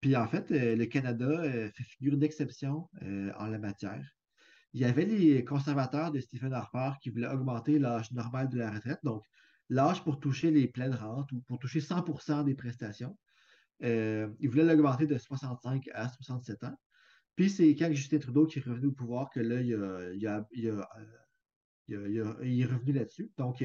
Puis 0.00 0.14
en 0.14 0.28
fait, 0.28 0.52
euh, 0.52 0.76
le 0.76 0.86
Canada 0.86 1.42
fait 1.74 1.82
figure 1.82 2.16
d'exception 2.16 2.88
en 3.02 3.46
la 3.48 3.58
matière. 3.58 4.06
Il 4.72 4.80
y 4.80 4.84
avait 4.84 5.06
les 5.06 5.44
conservateurs 5.44 6.12
de 6.12 6.20
Stephen 6.20 6.52
Harper 6.52 6.92
qui 7.02 7.10
voulaient 7.10 7.26
augmenter 7.26 7.80
l'âge 7.80 8.12
normal 8.12 8.48
de 8.48 8.58
la 8.58 8.70
retraite, 8.70 9.00
donc 9.02 9.24
l'âge 9.68 10.04
pour 10.04 10.20
toucher 10.20 10.50
les 10.50 10.68
pleines 10.68 10.94
rentes 10.94 11.32
ou 11.32 11.40
pour 11.40 11.58
toucher 11.58 11.80
100% 11.80 12.44
des 12.44 12.54
prestations. 12.54 13.18
Euh, 13.82 14.28
il 14.40 14.48
voulait 14.48 14.64
l'augmenter 14.64 15.06
de 15.06 15.18
65 15.18 15.88
à 15.94 16.08
67 16.08 16.64
ans. 16.64 16.74
Puis 17.36 17.50
c'est 17.50 17.76
quand 17.76 17.92
Justin 17.92 18.18
Trudeau 18.18 18.46
qui 18.46 18.58
est 18.58 18.62
revenu 18.62 18.88
au 18.88 18.92
pouvoir 18.92 19.30
que 19.30 19.38
là, 19.40 19.60
il, 19.60 19.72
est 19.72 19.76
revenu 22.64 22.92
là-dessus. 22.92 23.30
Donc, 23.36 23.64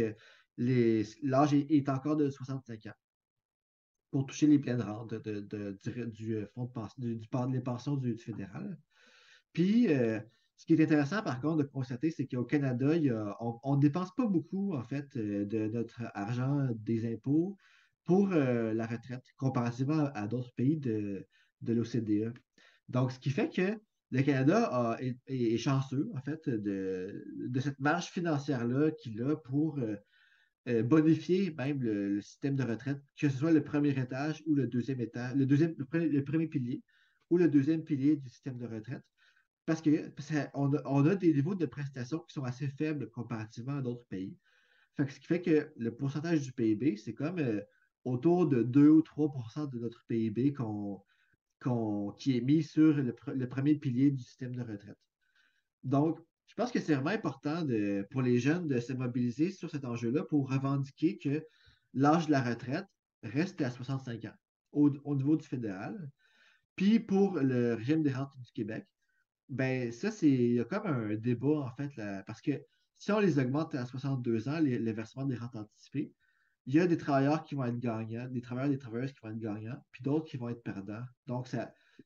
l'âge 0.58 1.54
est, 1.54 1.90
encore 1.90 2.16
de 2.16 2.30
65 2.30 2.86
ans 2.88 2.94
pour 4.12 4.28
toucher 4.28 4.46
les 4.46 4.60
pleines 4.60 4.82
rentes 4.82 5.16
du 5.16 6.46
fonds 6.54 6.72
de 7.00 7.16
du, 7.16 7.28
des 7.52 7.62
pensions 7.62 7.98
du, 7.98 8.16
fédéral. 8.16 8.78
Puis, 9.54 9.88
ce 10.58 10.66
qui 10.66 10.74
est 10.74 10.82
intéressant, 10.82 11.22
par 11.24 11.42
contre, 11.42 11.58
de 11.58 11.64
constater, 11.64 12.12
c'est 12.12 12.28
qu'au 12.28 12.44
Canada, 12.46 12.94
on 13.40 13.76
ne 13.76 13.82
dépense 13.82 14.14
pas 14.16 14.28
beaucoup, 14.28 14.74
en 14.76 14.84
fait, 14.84 15.18
de 15.18 15.68
notre 15.68 16.04
argent 16.14 16.68
des 16.76 17.12
impôts 17.12 17.58
pour 18.06 18.28
la 18.30 18.86
retraite, 18.86 19.24
comparativement 19.38 20.10
à, 20.14 20.28
d'autres 20.28 20.54
pays 20.54 20.78
de, 20.78 21.28
de 21.62 21.74
l'OCDE. 21.74 22.34
Donc, 22.90 23.12
ce 23.12 23.20
qui 23.20 23.30
fait 23.30 23.50
que 23.50 23.80
le 24.14 24.22
Canada 24.22 24.98
est, 25.28 25.58
chanceux, 25.58 26.12
en 26.14 26.22
fait, 26.22 26.48
de, 26.48 27.60
cette 27.60 27.80
marge 27.80 28.12
financière-là 28.12 28.92
qu'il 28.92 29.20
a 29.24 29.36
pour 29.36 29.80
euh, 29.80 29.96
euh, 30.68 30.84
bonifier 30.84 31.52
même 31.58 31.82
le, 31.82 32.22
système 32.22 32.56
de 32.56 32.64
retraite, 32.64 33.02
que 33.18 33.28
ce 33.28 33.36
soit 33.36 33.52
le 33.52 33.64
premier 33.64 33.90
étage 33.90 34.44
ou 34.46 34.54
le 34.54 34.68
deuxième 34.68 35.02
étage, 35.02 35.36
le, 35.36 36.22
premier, 36.22 36.48
pilier 36.48 36.84
ou 37.32 37.38
le 37.38 37.48
deuxième 37.48 37.84
pilier 37.84 38.16
du 38.16 38.30
système 38.30 38.60
de 38.60 38.68
retraite. 38.68 39.02
Parce 39.66 39.82
qu'on 39.82 40.74
a, 40.76 40.82
on 40.86 41.06
a 41.06 41.16
des 41.16 41.34
niveaux 41.34 41.56
de 41.56 41.66
prestations 41.66 42.20
qui 42.20 42.34
sont 42.34 42.44
assez 42.44 42.68
faibles 42.68 43.10
comparativement 43.10 43.78
à 43.78 43.82
d'autres 43.82 44.06
pays. 44.08 44.38
ce 44.98 45.04
qui 45.04 45.26
fait 45.26 45.42
que 45.42 45.72
le 45.78 45.96
pourcentage 45.96 46.42
du 46.42 46.52
PIB, 46.52 46.98
c'est 46.98 47.14
comme 47.14 47.40
euh, 47.40 47.62
autour 48.04 48.48
de 48.48 48.64
2 48.64 48.90
ou 48.90 49.02
3% 49.02 49.70
de 49.70 49.80
notre 49.80 50.06
PIB 50.08 50.54
qui 52.18 52.38
est 52.38 52.42
mis 52.42 52.64
sur 52.64 52.94
le, 52.94 53.48
premier 53.48 53.76
pilier 53.76 54.12
du 54.12 54.22
système 54.22 54.56
de 54.56 54.62
retraite. 54.62 54.98
Donc, 55.84 56.20
je 56.48 56.56
pense 56.56 56.72
que 56.72 56.80
c'est 56.80 56.94
vraiment 56.94 57.10
important 57.10 57.66
pour 58.12 58.22
les 58.22 58.40
jeunes 58.40 58.68
de 58.68 58.80
se 58.80 58.94
mobiliser 58.94 59.50
sur 59.50 59.70
cet 59.70 59.86
enjeu-là 59.86 60.24
pour 60.24 60.50
revendiquer 60.50 61.18
que 61.18 61.46
l'âge 61.94 62.28
de 62.28 62.32
la 62.32 62.42
retraite 62.42 62.88
reste 63.24 63.62
à 63.62 63.72
65 63.72 64.26
ans 64.26 64.36
au, 64.74 65.16
niveau 65.16 65.38
du 65.38 65.48
fédéral. 65.48 66.10
Puis 66.76 67.00
pour 67.00 67.40
le 67.40 67.76
régime 67.76 68.04
des 68.04 68.12
rentes 68.12 68.38
du 68.40 68.52
Québec, 68.52 68.86
ben 69.54 69.92
ça, 69.92 70.12
c'est 70.12 70.30
il 70.30 70.54
y 70.54 70.60
a 70.60 70.66
comme 70.66 70.88
un 70.88 71.16
débat 71.16 71.60
en 71.60 71.72
fait, 71.72 71.92
parce 72.26 72.42
que 72.42 72.52
si 72.98 73.12
on 73.12 73.20
les 73.20 73.40
augmente 73.40 73.76
à 73.76 73.86
62 73.86 74.50
ans, 74.50 74.60
les, 74.60 74.80
les 74.80 74.94
versements 74.94 75.26
des 75.26 75.36
rentes 75.36 75.56
anticipées, 75.56 76.14
il 76.66 76.76
y 76.76 76.80
a 76.80 76.88
des 76.88 76.98
travailleurs 76.98 77.44
qui 77.44 77.56
vont 77.56 77.66
être 77.66 77.80
gagnants, 77.80 78.28
des 78.30 78.42
travailleurs 78.42 78.72
et 78.72 78.76
des 78.76 78.80
travailleuses 78.80 79.12
qui 79.12 79.20
vont 79.22 79.30
être 79.30 79.40
gagnants, 79.40 79.84
puis 79.92 80.02
d'autres 80.04 80.26
qui 80.26 80.38
vont 80.38 80.50
être 80.50 80.64
perdants. 80.64 81.04
Donc, 81.28 81.48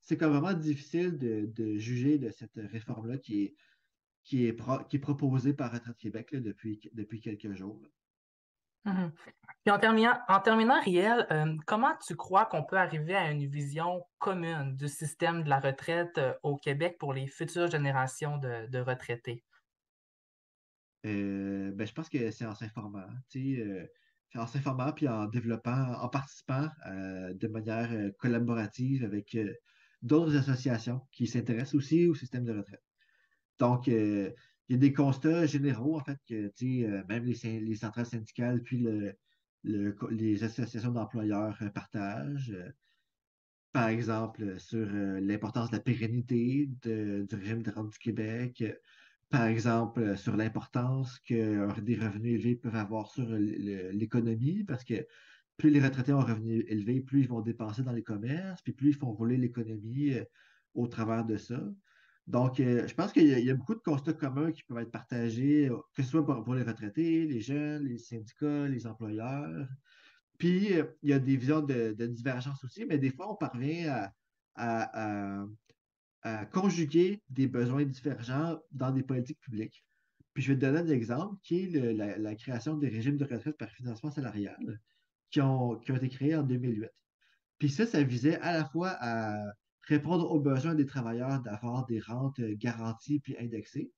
c'est 0.02 0.18
comme 0.18 0.32
vraiment 0.32 0.54
difficile 0.54 1.18
de, 1.18 1.78
juger 1.78 2.18
de 2.18 2.32
cette 2.32 2.56
réforme-là 2.56 3.18
qui 3.18 3.44
est, 3.44 3.56
qui, 4.24 4.46
est 4.46 4.58
qui 4.90 4.96
est 4.96 5.00
proposée 5.00 5.54
par 5.54 5.72
Retraite 5.72 5.98
Québec 5.98 6.36
depuis, 6.36 6.80
depuis 6.94 7.22
quelques 7.22 7.54
jours. 7.54 7.82
Mm-hmm. 8.88 9.72
en 9.72 9.80
terminant, 9.80 10.20
en 10.30 10.40
terminant 10.40 10.82
Riel, 10.82 11.28
euh, 11.30 11.56
comment 11.66 11.94
tu 12.06 12.16
crois 12.16 12.46
qu'on 12.46 12.64
peut 12.64 12.78
arriver 12.78 13.16
à 13.16 13.30
une 13.30 13.46
vision 13.46 14.06
commune 14.18 14.76
du 14.78 14.88
système 14.88 15.44
de 15.44 15.50
la 15.50 15.60
retraite 15.60 16.18
euh, 16.18 16.34
au 16.44 16.58
Québec 16.58 16.98
pour 16.98 17.14
les 17.14 17.28
futures 17.28 17.70
générations 17.70 18.38
de, 18.38 18.80
retraités? 18.80 19.44
Euh, 21.06 21.72
ben, 21.74 21.86
je 21.86 21.94
pense 21.94 22.10
que 22.10 22.32
c'est 22.32 22.46
en 22.46 22.56
s'informant 22.56 23.06
en 24.36 24.48
s'informant 24.48 24.92
puis 24.92 25.08
en 25.08 25.26
développant, 25.26 25.94
en 25.94 26.10
participant 26.10 26.70
euh, 26.88 27.34
de 27.34 27.48
manière 27.48 27.92
euh, 27.92 28.12
collaborative 28.20 29.04
avec 29.04 29.36
euh, 29.36 29.54
d'autres 30.02 30.36
associations 30.36 31.02
qui 31.12 31.28
s'intéressent 31.28 31.76
aussi 31.76 32.08
au 32.08 32.16
système 32.16 32.44
de 32.46 32.54
retraite. 32.54 32.84
Donc, 33.60 33.90
il 34.70 34.74
y 34.74 34.76
a 34.76 34.80
des 34.80 34.94
constats 34.94 35.46
généraux, 35.46 35.98
en 35.98 36.04
fait, 36.04 36.20
que 36.28 36.52
même 37.08 37.26
les, 37.26 37.76
centrales 37.76 38.06
syndicales 38.06 38.62
puis 38.62 38.88
les 39.64 40.44
associations 40.44 40.92
d'employeurs 40.92 41.58
partagent. 41.74 42.56
par 43.72 43.90
exemple, 43.90 44.60
sur 44.60 44.86
l'importance 44.88 45.70
de 45.72 45.78
la 45.78 45.82
pérennité 45.82 46.70
du 46.84 47.28
régime 47.36 47.64
de 47.64 47.72
rente 47.72 47.92
du 47.92 48.00
Québec, 48.00 48.64
par 49.30 49.46
exemple, 49.46 50.00
euh, 50.02 50.16
sur 50.16 50.38
l'importance 50.38 51.20
que 51.20 51.34
euh, 51.34 51.82
des 51.82 51.96
revenus 51.96 52.36
élevés 52.36 52.56
peuvent 52.56 52.76
avoir 52.76 53.12
sur 53.12 53.28
l'économie, 53.28 54.64
parce 54.64 54.84
que 54.84 55.06
plus 55.58 55.70
les 55.70 55.82
retraités 55.82 56.14
ont 56.14 56.20
un 56.20 56.24
revenu 56.24 56.64
élevé, 56.68 57.02
plus 57.02 57.22
ils 57.22 57.28
vont 57.28 57.42
dépenser 57.42 57.84
dans 57.84 57.92
les 57.92 58.04
commerces, 58.04 58.62
puis 58.62 58.74
plus 58.74 58.90
ils 58.90 58.96
font 58.96 59.12
rouler 59.12 59.38
l'économie 59.38 60.14
euh, 60.14 60.24
au 60.76 60.88
travers 60.88 61.26
de 61.26 61.38
ça. 61.38 61.62
Donc, 62.28 62.58
je 62.58 62.94
pense 62.94 63.14
qu'il 63.14 63.28
y, 63.28 63.50
a 63.50 63.54
beaucoup 63.54 63.76
de 63.76 63.80
constats 63.80 64.14
communs 64.14 64.52
qui 64.52 64.64
peuvent 64.64 64.80
être 64.80 64.92
partagés, 64.92 65.70
que 65.96 66.04
ce 66.04 66.10
soit 66.10 66.26
pour, 66.26 66.54
les 66.56 66.64
retraités, 66.64 67.26
les 67.26 67.40
jeunes, 67.40 67.86
les 67.86 67.98
syndicats, 67.98 68.68
les 68.68 68.86
employeurs. 68.86 69.68
Puis, 70.38 70.70
il 71.04 71.10
y 71.10 71.14
a 71.14 71.20
des 71.20 71.38
visions 71.38 71.62
de, 71.62 71.94
divergence 72.06 72.64
aussi, 72.66 72.86
mais 72.86 72.98
des 72.98 73.12
fois, 73.12 73.32
on 73.32 73.36
parvient 73.36 74.10
à 74.56 75.48
conjuguer 76.52 77.22
des 77.30 77.48
besoins 77.48 77.86
divergents 77.86 78.60
dans 78.72 78.92
des 78.92 79.04
politiques 79.04 79.40
publiques. 79.40 79.86
Puis 80.38 80.44
je 80.44 80.54
vais 80.54 80.60
te 80.60 80.66
donner 80.68 80.80
un 80.80 80.88
exemple 80.94 81.36
qui 81.42 81.64
est 81.64 81.94
la, 81.94 82.36
création 82.36 82.78
des 82.78 82.90
régimes 82.90 83.18
de 83.18 83.26
retraite 83.26 83.58
par 83.58 83.72
financement 83.72 84.12
salarial 84.12 84.80
qui 85.32 85.42
ont, 85.42 85.78
qui 85.78 85.92
ont 85.92 85.96
été 85.96 86.10
créés 86.10 86.36
en 86.36 86.44
2008. 86.44 86.92
Puis 87.58 87.72
ça, 87.72 87.88
ça 87.88 88.04
visait 88.04 88.40
à 88.42 88.54
la 88.54 88.66
fois 88.66 88.96
à 89.00 89.36
répondre 89.88 90.30
aux 90.32 90.40
besoins 90.40 90.76
des 90.76 90.86
travailleurs 90.86 91.42
d'avoir 91.42 91.86
des 91.86 92.00
rentes 92.00 92.42
garanties 92.42 93.20
puis 93.20 93.38
indexées, 93.40 93.92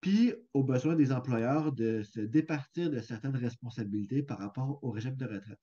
puis 0.00 0.32
aux 0.54 0.64
besoins 0.64 0.96
des 0.96 1.12
employeurs 1.12 1.72
de 1.72 2.02
se 2.02 2.20
départir 2.20 2.90
de 2.90 3.00
certaines 3.00 3.36
responsabilités 3.36 4.22
par 4.22 4.38
rapport 4.38 4.78
au 4.82 4.90
régime 4.90 5.16
de 5.16 5.26
retraite. 5.26 5.60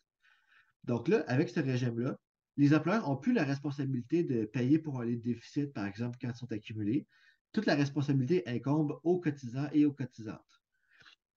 Donc 0.83 1.07
là, 1.07 1.23
avec 1.27 1.49
ce 1.49 1.59
régime-là, 1.59 2.17
les 2.57 2.73
employeurs 2.73 3.07
n'ont 3.07 3.17
plus 3.17 3.33
la 3.33 3.43
responsabilité 3.43 4.23
de 4.23 4.45
payer 4.45 4.79
pour 4.79 5.03
les 5.03 5.17
déficits, 5.17 5.67
par 5.67 5.85
exemple, 5.85 6.17
quand 6.21 6.29
ils 6.29 6.35
sont 6.37 6.51
accumulés. 6.51 7.05
Toute 7.51 7.65
la 7.65 7.75
responsabilité 7.75 8.43
incombe 8.47 8.99
aux 9.03 9.19
cotisants 9.19 9.67
et 9.73 9.85
aux 9.85 9.93
cotisantes. 9.93 10.61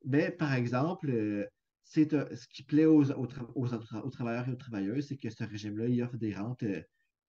Mais, 0.05 0.31
par 0.31 0.55
exemple, 0.55 1.11
euh, 1.11 1.47
c'est 1.85 2.11
ce 2.11 2.47
qui 2.49 2.63
plaît 2.63 2.85
aux, 2.85 3.05
travailleurs 3.05 4.49
et 4.49 4.53
aux 4.53 4.57
travailleuses, 4.57 5.09
c'est 5.09 5.17
que 5.17 5.31
ce 5.31 5.43
régime-là, 5.43 5.89
il 5.89 6.03
offre 6.03 6.17
des 6.17 6.35
rentes 6.35 6.63
euh, 6.63 6.83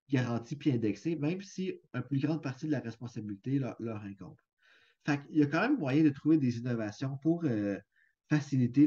garanties 0.10 0.56
puis 0.56 0.72
indexées, 0.72 1.16
même 1.16 1.42
si 1.42 1.80
une 1.94 2.02
plus 2.04 2.20
grande 2.20 2.42
partie 2.42 2.68
de 2.68 2.72
la 2.72 2.80
responsabilité 2.80 3.60
leur, 3.60 4.04
incombe. 4.04 4.38
Fait 5.06 5.20
il 5.30 5.40
y 5.40 5.44
a 5.44 5.46
quand 5.48 5.62
même 5.62 5.78
moyen 5.78 6.04
de 6.04 6.10
trouver 6.10 6.38
des 6.38 6.58
innovations 6.58 7.18
pour 7.18 7.46
euh, 7.46 7.78
faciliter 8.30 8.86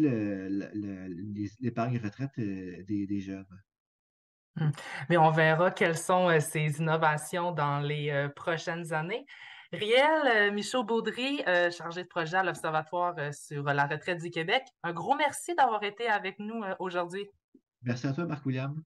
l'épargne 1.61 1.99
retraite 1.99 2.39
des 2.39 3.21
jeunes. 3.21 3.47
Mmh. 4.57 4.71
Mais 5.09 5.17
on 5.17 5.31
verra 5.31 5.71
quelles 5.71 5.97
sont 5.97 6.29
euh, 6.29 6.41
ces 6.41 6.79
innovations 6.79 7.53
dans 7.53 7.81
les 7.81 8.11
euh, 8.11 8.29
prochaines 8.29 8.93
années. 8.93 9.25
Riel 9.73 10.27
euh, 10.27 10.53
Michaud-Baudry, 10.53 11.43
chargé 11.75 12.03
de 12.03 12.09
projet 12.09 12.37
à 12.37 12.43
l'Observatoire 12.43 13.15
sur 13.33 13.63
la 13.63 13.87
retraite 13.87 14.21
du 14.21 14.31
Québec, 14.31 14.63
un 14.83 14.93
gros 14.93 15.15
merci 15.15 15.55
d'avoir 15.55 15.83
été 15.83 16.09
avec 16.09 16.39
nous 16.39 16.63
aujourd'hui. 16.79 17.27
Merci 17.81 18.07
à 18.07 18.13
toi, 18.13 18.27
Marc-William. 18.27 18.83